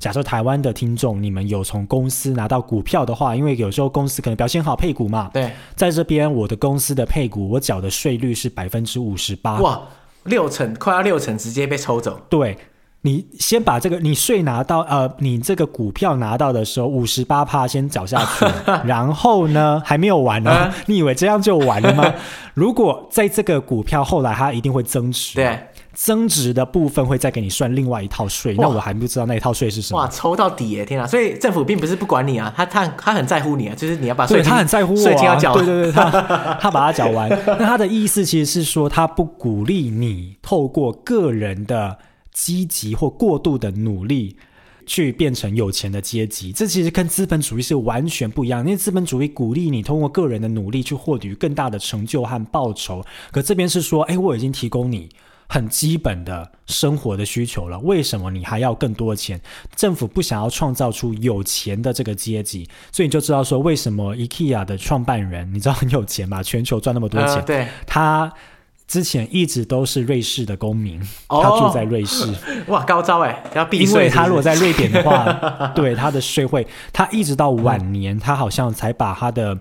[0.00, 5.30] 假设台湾的听众，你们有从公司拿到股票的话，因为有时候公司可能表现好配股嘛。
[5.32, 9.60] 对，在这边我的公司的配股，我缴的税率是百分之五十八。
[9.60, 9.80] 哇，
[10.24, 12.20] 六成，快要六成，直接被抽走。
[12.28, 12.58] 对。
[13.06, 18.46] 你先把这个你税拿到呃，你这个股票拿到的时候五十八趴先缴下去，
[18.88, 22.14] 然后呢还没有完呢、啊，你以为这样就完了吗？
[22.54, 25.58] 如果在这个股票后来它一定会增值，对，
[25.92, 30.00] 增值的部分会再给你算另外一套税，那我还不知道那一套税是什么。
[30.00, 30.86] 哇，抽到底耶！
[30.86, 36.10] 天啊，所以政府并不是不管你啊，他他他很在乎你啊，就是你要把税，他很在乎我、啊，税金要缴，对对对，他
[36.58, 37.28] 他把它缴完。
[37.46, 41.98] 那他的意思其实是说，他不鼓励你透过个人的。
[42.34, 44.36] 积极或过度的努力
[44.84, 48.60] 去变成有钱的阶级，这其实跟资本主义是完全不一样。
[48.60, 55.08] 因为资本主义鼓励你通过个人的努力去获取更大的成就和报酬，可这边是说，哎，我已经提供你
[55.48, 59.40] 很基本的生活的需求了，为什么你还要更多的钱？
[59.74, 66.42] 政府不想要创造出有钱的这个阶级，所以你就知道说，为什么 IKEA 的创办人你知道很有钱吗？
[66.42, 68.30] 全球赚那么多钱，对他。
[68.86, 72.26] 之前一直都是瑞士的公民，哦、他住在瑞士。
[72.68, 73.88] 哇，高招哎，要避税。
[73.88, 75.26] 因为他如果在瑞典的话，
[75.74, 79.58] 对他的税会，他一直到晚年，嗯、他好像才把他的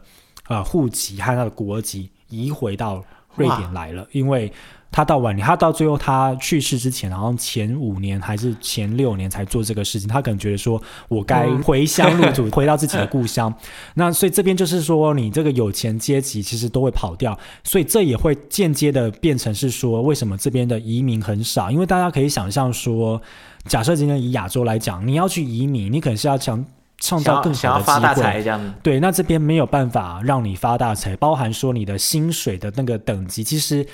[0.47, 3.03] 呃户籍和他的国籍移回到
[3.35, 4.51] 瑞典来了，因为。
[4.93, 10.07] 他到晚年，他到最后他去世之前，好像前五年还是前六年才做这个事情。
[10.07, 10.79] 他可能觉得说，
[11.09, 13.51] 我该回乡入土， 回到自己的故乡。
[13.95, 21.71] 那所以这边就是说，你这个有钱阶级其实都会跑掉，所以这也会间接的变成是说，为什么这边的移民很少？
[21.71, 23.19] 因为大家可以想象说，
[23.65, 26.63] 假设今天以亚洲来讲，你要去移民，你可能是要想。
[26.99, 28.73] 创造更好的机会。
[28.81, 33.85] 对，那这边没有办法让你发大财，包含说你的薪水的那个等级，其实。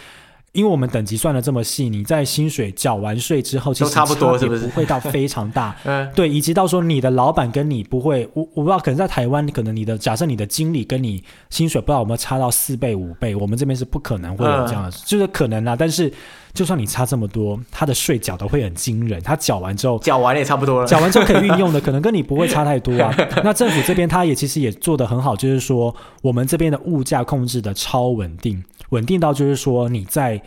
[0.52, 5.76] 因为我们等级算的这么细，你在薪水缴完税之后，其实差不多，是不是不会到非常大？
[5.86, 15.76] 嗯，对，以及到说你的老板跟你不会，我我不知道，可能在台湾，可能你的假设你的经理跟你薪水不知道有没有差到四倍五倍，我们这边是不可能会有这样的，嗯、就是可能啊。
[15.76, 16.12] 但是
[16.54, 23.14] 就算你差这么多，他的税缴的会很惊人，他缴完之后，缴完也差不多了，缴完之后可以运用的，可能跟你不会差太多啊。
[23.44, 30.42] 那政府这边他也其实也做得很好，就是说我们这边的物价控制的超稳定，稳定到就是说你在。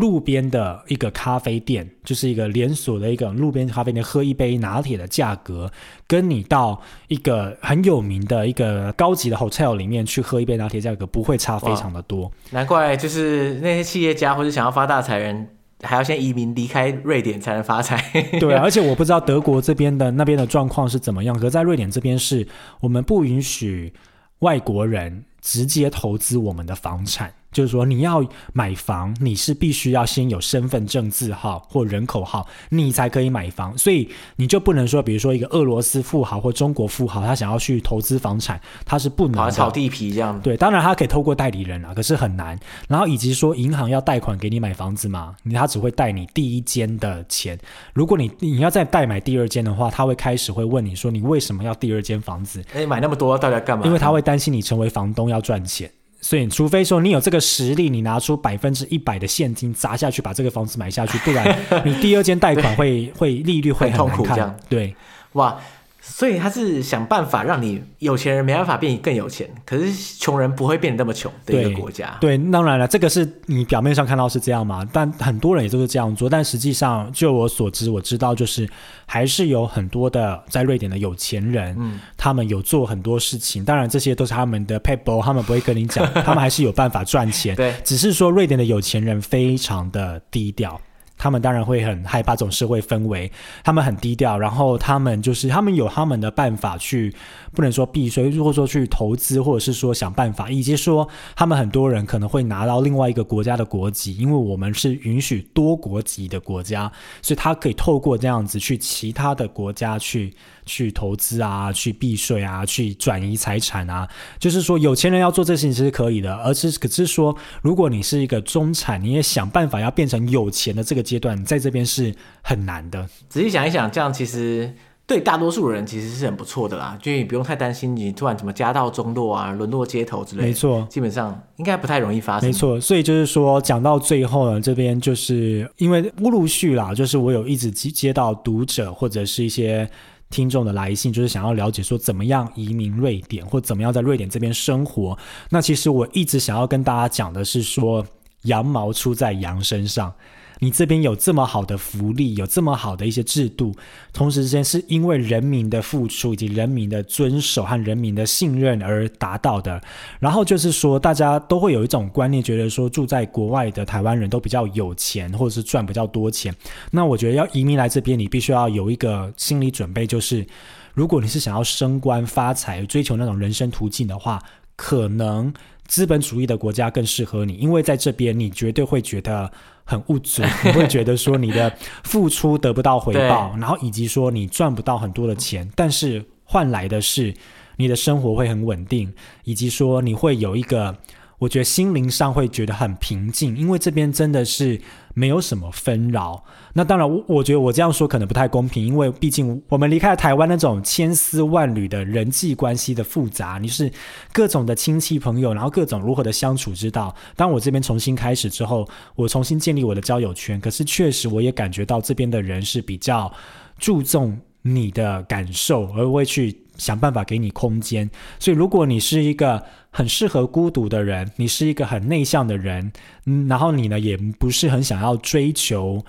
[0.00, 5.70] 路边的一个咖啡店，就是一个连锁的一个路边咖啡店，喝一杯拿铁的价格，
[6.08, 12.32] 跟你到一个很有名的一个高级的 hotel 里面去喝一杯拿铁，价格不会差非常的多。
[12.50, 15.46] 难怪就是那些企业家或者想要发大财人，
[15.82, 18.02] 还要先移民离开瑞典才能发财。
[18.40, 22.46] 对， 而且我不知道德国这边的那边的状况是怎么样，可在瑞典这边是
[22.80, 23.92] 我们不允许
[24.40, 27.32] 外国人直接投资我们的房产。
[27.52, 33.76] 就是说，你要买房，你是必须要先有身份证字号或人口号，你才可以买房。
[33.76, 40.40] 所以你就不能说，比如说一个俄罗斯富豪或中国富豪，他想要去投资房产，他是不能炒地皮这样。
[40.40, 42.58] 对，当然他可以透过代理人啊，可是很难。
[42.88, 47.58] 然后以及说，银行要贷款给你买房子嘛，他只会贷你第一间的钱。
[47.92, 52.64] 如果你你要再贷买第二间的话，他会开始会问你说，你为什么要第二间房子？
[52.74, 53.84] 哎，买那么多到底要干嘛？
[53.84, 55.90] 因为他会担心你成为房东要赚钱。
[56.20, 64.54] 所以，除非说你有这个实力，你拿出百分之一百的现金砸下去把这个房子买下去，不然你第二间贷款会 会利率会很痛苦这样。
[64.68, 64.94] 对，
[65.32, 65.58] 哇。
[66.00, 72.16] 所以他是想办法让你有钱人没办法变更有钱，可是穷人不会变得那么穷的一个国家。
[72.20, 76.28] 对，对，当然了，这个是你表面上看到是这样嘛，但很多人也都是这样做。
[76.28, 78.68] 但实际上，就我所知，我知道就是
[79.06, 83.64] 还是有很多的在瑞典的有钱人，嗯，他们有做很多事情。
[83.64, 87.54] 当然，这些都是他们的 paper，，他们不会跟你讲，他们还是有办法赚钱。
[87.56, 90.80] 对，只是说瑞典的有钱人非常的低调。
[91.20, 93.30] 他们当然会很害怕这种社会氛围，
[93.62, 97.14] 他们很低调，然后他们就是他们有他们的办法去，
[97.52, 101.06] 不能说避税，如果说去投资，或者是说想办法，以及说
[101.36, 106.90] 他们很多人可能会拿到另外一个国家的国籍，因为我们是允许多国籍的国家，
[107.20, 110.34] 所以他可以透过这样子去其他的国家去。
[110.66, 114.08] 去投资啊，去避税啊，去转移财产啊，
[114.38, 123.08] 就是说有钱人要做这事情其实可以的，而是可是说，如果你是一个中产，你也想办法要变成有钱的这个阶段，在这边是很难的。
[123.28, 124.72] 仔细想一想，这样其实
[125.06, 130.48] 对大多数人其实是很不错的啦，就你不用太担心你突然怎么家道中落啊，沦落街头之类的。
[130.48, 132.48] 没错，基本上应该不太容易发生。
[132.48, 139.88] 没错，所以就是说讲到最后呢，这边就是因为陆陆续啦，就是我有一直接接到读者或者是一些。
[140.30, 145.18] 听众的来信就是想要了解说怎么样移民瑞典，或怎么样在瑞典这边生活。
[145.50, 148.06] 那其实我一直想要跟大家讲的是说，
[148.42, 150.12] 羊毛出在羊身上。
[150.60, 153.74] 你这边有这么好的福利，有这么好的一些制度，
[154.12, 159.80] 同时之间是因为人民的付出以及人民的遵守和人民的信任而达到的。
[160.18, 166.54] 然后就是说，大家都会有一种观念，觉得说住在国外的台湾人都比较有钱，或者是赚比较多钱。
[166.90, 170.46] 那我觉得要移民来这边，你必须要有一个心理准备，就是
[170.92, 174.38] 如果你是想要升官发财、追求那种人生途径的话，
[174.76, 175.50] 可能
[175.86, 179.50] 资本主义的国家更适合你，因为在这边你绝对会觉得。
[179.90, 181.70] 很物质，你会觉得说你的
[182.04, 187.34] 付出得不到回报， 然后以及说你赚不到很多的钱，但是换来的是
[187.76, 189.12] 你的生活会很稳定，
[189.42, 190.96] 以及说你会有一个。
[191.40, 194.78] 我觉得心灵上会觉得很平静，因为这边真的是
[195.14, 196.44] 没有什么纷扰。
[196.74, 203.90] 那当然，我我觉得我这样说可能不太公平，因为毕竟我们离开了台湾那种千丝万缕的人际关系的复杂，你是
[204.32, 207.12] 各种的亲戚朋友，然后各种如何的相处之道。
[207.34, 208.86] 当我这边重新开始之后，
[209.16, 213.32] 我重新建立我的交友圈，可是确实我也感觉到这边的人是比较
[213.78, 216.56] 注重你的感受，而会去。
[216.80, 222.90] 想办法给你空间，所以如果你是一个很适合孤独的人，你是一个很内向的人，
[223.26, 226.02] 嗯，然后你呢也不是很想要追求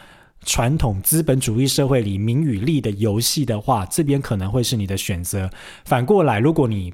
[0.46, 5.50] 传统资本主义社会里名与利的游戏的话，这边可能会是你的选择。
[5.86, 6.94] 反过来，如果你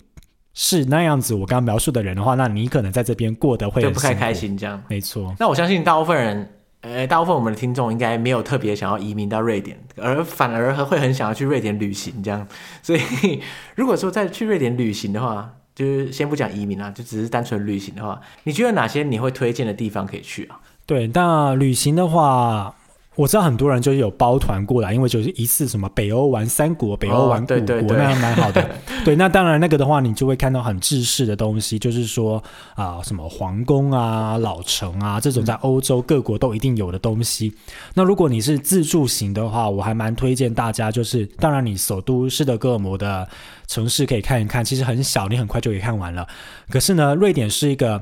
[0.53, 5.35] 是那样子我刚刚描述的人的话，那你可能在这边过得会就不太开心，这样没错。
[5.39, 6.51] 那我相信大部分人。
[6.87, 12.47] 呃，大部分我们的听众应该没有特别想要移民到瑞典，而反而会很想要去瑞典旅行这样。
[12.81, 13.41] 所以，
[13.75, 20.59] 如果说再去瑞典旅行的话，就是先不讲移民啊，就只是单纯旅行的话，你觉得哪些你会推荐的地方可以去啊？
[20.85, 22.73] 对，那旅行的话，
[23.17, 28.69] 我知道很多人就是有包团过来，因为就是一次什么北欧玩三国，北欧玩古国，哦、对对对，那还蛮好的。
[29.03, 32.37] 对，那当然那个的话，你就会看到很制式的东西，就是说
[32.75, 37.47] 啊、呃，什么皇宫啊、老城啊这种在欧洲各国都一定有的东西。
[37.47, 43.27] 嗯、那如果你是自助型的话，我还蛮推荐大家，就是当然你首都斯德哥尔摩的
[43.65, 46.27] 城市可以看一看，其实很小，你很快就可以看完了。
[46.69, 47.99] 可是呢，瑞典是一个。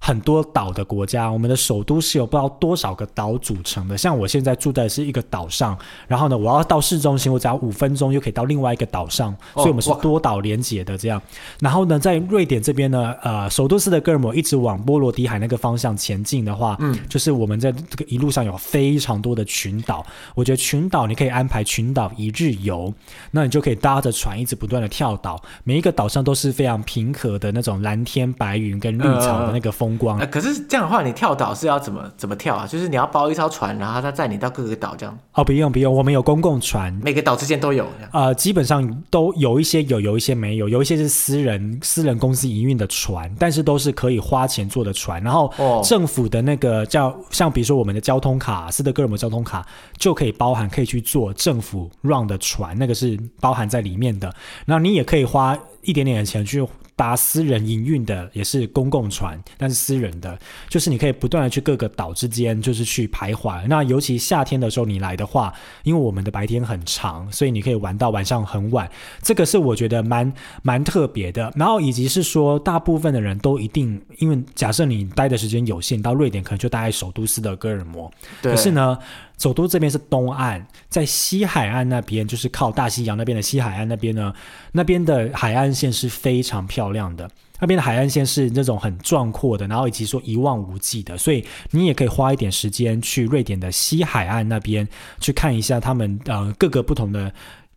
[0.00, 3.98] 很多岛的国家，我们的首都是由不知道多少个岛组成的。
[3.98, 5.76] 像我现在住的是一个岛上，
[6.06, 11.20] 然后呢，我要到市中心，我只要五分钟就可以到另外一个岛上，所以我们是多岛连接的这样。
[11.60, 20.06] 然后呢，在瑞典这边呢，呃，首都斯德哥尔摩一直往波罗的海那个方向前进的话，嗯，就是我们在这个一路上有非常多的群岛。
[20.34, 22.94] 我觉得群岛你可以安排群岛一日游，
[23.32, 29.87] 那你就可以搭着船一直不断的跳岛，每一个岛上都是非常平和的那种蓝天白云跟绿草的那个风。
[29.92, 32.66] 呃光、呃，可是这样的话，你跳岛是要怎么怎么跳啊？
[32.66, 35.18] 就是你要包一艘船，然后他载你到各个岛这样。
[35.32, 37.86] 哦，不用不用，我们有公共船，每个岛之间都有。
[38.12, 45.22] 呃，基本上都有一些有，有一些没有，有一些是私人私人公司营运的船，但是都是可以花钱坐的船。
[45.22, 45.52] 然后
[45.84, 49.66] 政府的那个叫像比如说我们的交通卡，斯德哥尔摩交通卡
[49.96, 54.34] 就可以包含可以去坐政府 run 的船，那个是包含在里面的。
[54.66, 56.66] 然后你也可以花一点点的钱去。
[56.98, 60.36] 搭私人营运的也是公共船，但是私人的，
[60.68, 63.64] 就是你可以不断的去各个岛之间，就是去徘徊。
[63.68, 68.90] 那尤其夏天的时候你来的话，因为我们的白天很长，所以你可以玩到晚上很晚。
[69.22, 70.32] 这个是我觉得蛮
[70.62, 71.52] 蛮特别的。
[71.54, 78.12] 然后以及是说，大部分的人都一定，因为假设你待的时间有限，到瑞典可能就待在首都斯德哥尔摩。
[78.42, 78.50] 对。
[78.50, 78.98] 可是呢，
[79.38, 84.34] 首都这边是东岸，在西海岸那边，就是靠大西洋那边的西海岸那边呢，
[84.72, 87.30] 那边的海岸线是非常漂亮的。
[87.60, 94.86] 那边的海岸线是那种很壮阔的，然后以及说一望无际的，所以你也可以花一点时间去瑞典的西海岸那边
[95.20, 97.32] 去看一下他们呃各个不同的，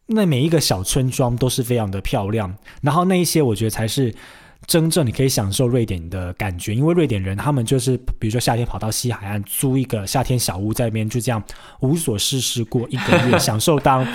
[0.07, 2.55] 那每一个小村庄都是非常的漂亮。
[2.81, 4.13] 然后那一些我觉得才是。
[4.67, 11.43] 真正你可以享受瑞典的感觉，因为瑞典人他们就是，比如说夏天跑到西海岸租一个夏天小屋，在那边就这样
[11.79, 14.07] 无所事事过一个月， 享受当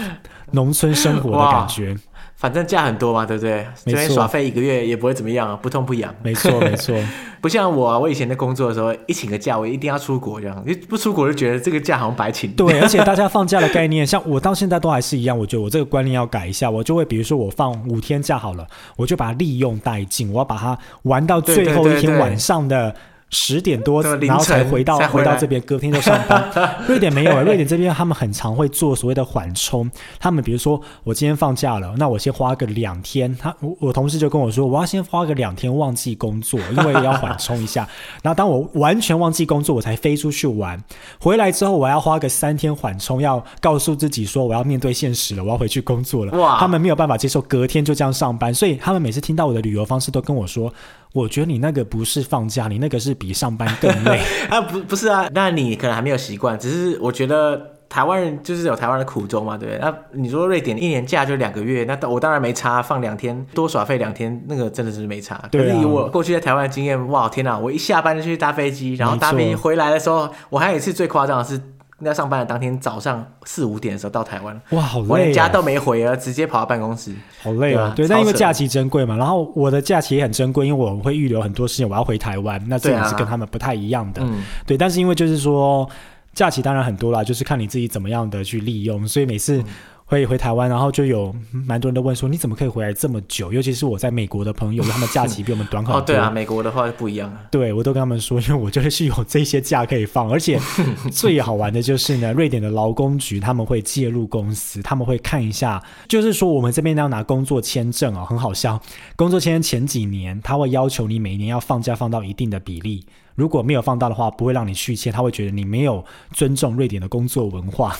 [0.52, 1.96] 农村生活的感觉。
[2.36, 3.66] 反正假很多嘛，对不对？
[3.84, 6.14] 没错，耍废一个月也不会怎么样啊，不痛不痒。
[6.22, 6.94] 没错， 没错。
[7.40, 12.50] 不像我啊，我以前在工作的时候，一请个假，我一定要出国这样，你不出国就觉得这个假好像白请。
[12.52, 18.66] 对， 而且大家放假的概念，像我到现在都还是一样，我觉得我这个观念要改一下，我就会比如说我放五天假好了，
[18.96, 22.94] 我就把它利用殆尽，我要把它玩到最后一天晚上的。
[23.38, 26.50] 十点多，然后才回到回，回到这边，隔天就上班。
[26.88, 29.90] 瑞典没有，瑞典这边他们很常会做所谓的缓冲。
[30.18, 33.36] 他们比如说，我今天放假了，那我先花个两天。
[33.36, 37.86] 他我我同事就跟我说，我要先花个两天忘记工作，因为要缓冲一下。
[38.22, 40.82] 然后当我完全忘记工作，我才飞出去玩。
[41.20, 46.32] 回来之后，我要花个三天缓冲，要告诉自己说我要面对现实了，我要回去工作了。
[46.38, 46.58] 哇！
[46.58, 50.72] 他们没有办法接受隔天就这样上班，所以他们每次听到我的旅游方式，都跟我说。
[51.16, 54.60] 我觉得你那个不是放假，你那个是比上班更累 啊！
[54.60, 56.58] 不，不是啊，那你可能还没有习惯。
[56.58, 57.58] 只是我觉得
[57.88, 59.80] 台湾人就是有台湾的苦衷嘛，对不对？
[59.80, 65.42] 那你说瑞典一年假就两个月，那我当然没差，放两天多耍费两天，那个真的是没差。
[65.50, 65.64] 对啊。
[65.64, 67.58] 可是以我过去在台湾的经验，哇，天哪！
[67.58, 71.58] 我一下班就去搭飞机，然后搭飞机回来的时候，我还有一次最夸张的是。
[71.98, 75.08] 那上班的当天早上四五点的时候到台湾，哇，好累啊！
[75.08, 77.92] 我连家都没回啊，直接跑到办公室，好累啊。
[77.96, 84.20] 对，但因为假期珍贵嘛，然后我的假期也很珍贵，因为我会预留很多时间，我要回台湾，那这也是跟他们不太一样的。
[84.20, 85.88] 对，啊嗯、对，但是因为就是说
[86.34, 89.62] 假期当然很多啦，就是看你自己怎么样的去利用，所以每次。
[90.06, 93.52] 嗯回回台湾，然后就有蛮多人都问说，你怎么可以回来这么久？
[93.52, 95.98] 尤其是我在美国的朋友，他们假期比我们短 很多。
[95.98, 97.42] 哦，对啊，美国的话不一样啊。
[97.50, 100.60] 对，我都跟他们说，因为我就是有这些假可以放，而且
[101.10, 108.80] 最好玩的就是呢，瑞典的劳工局他们会介入公司，他们会看一下，就是说我们这边要拿工作签证啊，很好笑。
[109.16, 113.04] 工作签证前几年，他会要求你每年要放假放到一定的比例。
[113.36, 117.94] 如果没有放大的话，不会让你续签，他会觉得你没有尊重瑞典的工作文化。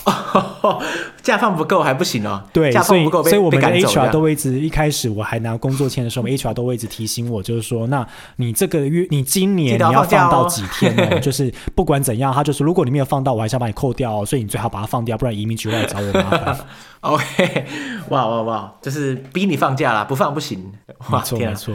[1.23, 2.43] 假放不够还不行哦。
[2.51, 8.05] 对，所以所以我们的 HR 都会一直一开始我还拿工作签的时候，我们 HR 都会一直提醒我，就是说，那
[8.37, 11.19] 你这个月你今年你要放到几天哦？
[11.21, 14.25] 就是不管怎样，他就是如果你没有放到，我还是要把你扣掉哦。
[14.25, 16.57] 所以你最好把它放掉，不然移民局会来找我麻烦。
[17.01, 17.65] OK，
[18.09, 20.73] 哇哇哇，就是逼你放假啦，不放不行。
[21.09, 21.73] 哇，没错没错。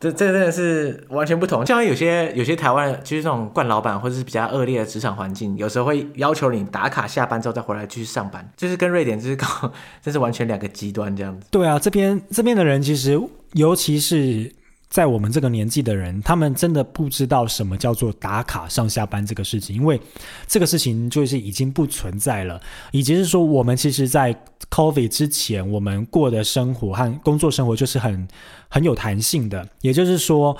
[0.00, 9.46] 这这真的是完全不同，像有些有些台湾，就是这种惯老板或者是比较恶劣的职场环境，有时候会要求你打卡下班之后再回来继续上班，就是跟瑞典就是搞，
[10.02, 11.46] 这是完全两个极端这样子。
[11.50, 13.20] 对啊，这边这边的人其实，
[13.52, 14.50] 尤其是
[14.90, 19.98] 在我们这个年纪的人，他们真的不知道什么叫做打卡上下班这个事情，因为
[20.46, 22.60] 这个事情就是已经不存在了。
[22.90, 24.36] 以及是说，我们其实，在
[24.68, 28.28] COVID 之前，我们过的生活和工作生活就是很
[28.68, 30.56] 很有弹性的，也就是说。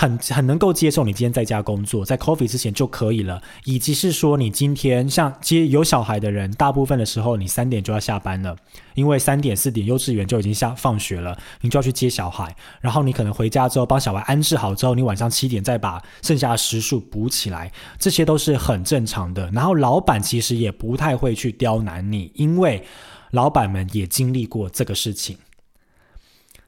[0.00, 8.56] 很很能够接受你今天在家工作，在 coffee 之前就可以了，以及是说你今天像接有小孩的人，大部分的时候你三点就要下班了，
[8.94, 19.50] 因为三点四点幼稚园就已经下放学了，你就要去接小孩，然后你可能回家之后帮小孩安置好之后，你晚上七点再把剩下的时数补起来，这些都是很正常的。
[19.50, 22.84] 然后老板其实也不太会去刁难你，因为
[23.32, 25.36] 老板们也经历过这个事情。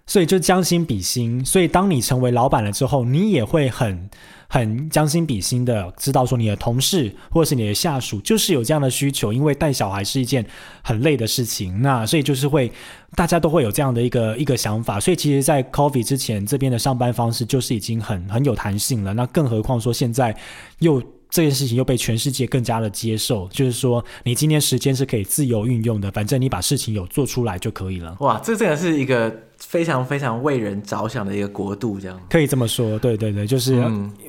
[0.07, 4.11] 所以就将心比心，所以当你成为老板了之后，你也会很
[4.49, 10.45] 很将心比心的知道说你的同事或是你的下属就是有这样的需求，因为带小孩是一件
[10.83, 12.71] 很累的事情，那所以就是会
[13.15, 20.37] 大家都会有这样的一个一个想法，所以其实，在 Coffee 之前这边的上班方式就是已经很很有弹性了，那更何况说现在
[20.81, 21.03] 又。
[21.31, 28.17] 这件事情又被全世界更加的接受，就是说，你今天时间是可以自由运用的，反正你把事情有做出来就可以了。
[28.19, 32.99] 哇，这真的是一个非常非常为人着想的一个国度，这样可以这么说。
[32.99, 33.81] 对对对，就是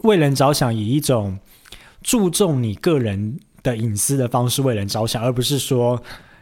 [0.04, 1.38] 为人着想，以一种
[2.04, 6.00] 注重你个人的隐私的方式为人着想，而不是说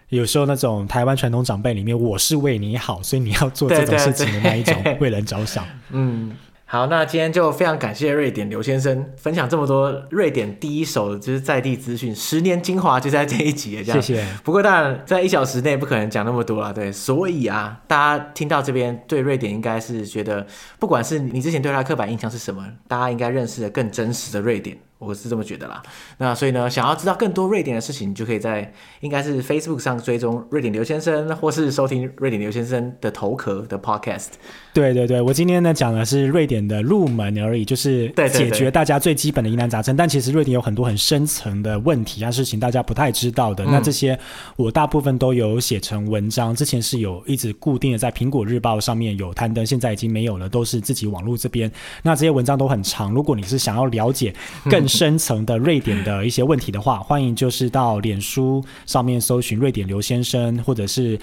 [0.10, 5.66] 有时候那种台湾传统长辈里面，我是为你好，所以你要做这种事情的那一种为人着想。
[5.92, 6.36] 嗯。
[6.72, 14.00] 好，那今天就非常感谢瑞典刘先生分享这么多瑞典第一手就是在地资讯，十年精华就在这一集，这样。
[14.00, 14.24] 谢谢。
[14.44, 16.92] 不过当然，在一小时内不可能讲那么多了，对。
[16.92, 20.46] 所以啊，大家听到这边对瑞典应该是觉得，
[20.78, 24.78] 不管是你之前对他刻板印象是什么，大家应该认识的更真实的瑞典。
[25.00, 25.82] 我是这么觉得啦，
[26.18, 34.28] 那所以呢，想要知道更多瑞典的事情，你就可以在应该是 Facebook 上追踪瑞典刘先生，或是收听瑞典刘先生的头壳的 Podcast。
[34.74, 39.96] 对对对，我今天呢讲的是瑞典的入门而已，就是解决大家最基本的疑难杂症。
[39.96, 43.64] 但其实瑞典有很多很深层的问题啊，事情大家不太知道的。
[43.64, 44.20] 嗯、那这些
[44.58, 51.72] 我大部分都有写成文章，之前是有一直固定的在苹果日报上面有刊登，现在已经没有了，都是自己网络这边。
[52.04, 54.34] 那这些文章都很长，如果你是想要了解
[54.70, 61.18] 更深层的瑞典的一些问题的话，欢迎就是到脸书上面搜寻瑞典刘先生，或者是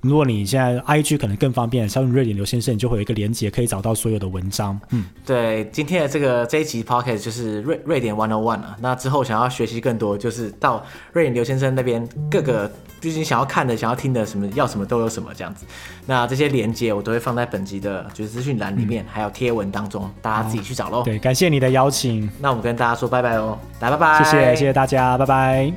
[0.00, 4.78] 如果你现在 IG 可能更方便，搜寻瑞典刘先生，你就会有一个连接可以找到所有的文章。
[4.90, 8.76] 嗯，对，今天的这个这一集 Podcast 就是瑞瑞典 One On One 了。
[8.80, 12.70] 那之后想要学习更多，就是到瑞典刘先生那边各个。
[13.00, 15.64] 毕竟想要看的、想要听的，什么要什么都有什么这样子。
[16.04, 21.04] 那这些连接我都会放在本集的就是资讯栏里面，嗯、还有贴文当中，大家自己去找喽。
[21.04, 22.28] 对，感谢你的邀请。
[22.40, 24.24] 那我们跟大家说拜拜喽，来拜拜。
[24.24, 25.72] 谢谢谢谢大家，拜拜。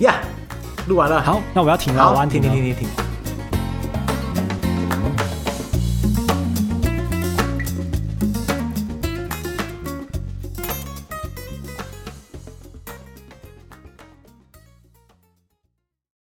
[0.00, 0.16] 呀，
[0.88, 1.22] 录完了。
[1.22, 3.17] 好，那我要停了，好，停停停停停。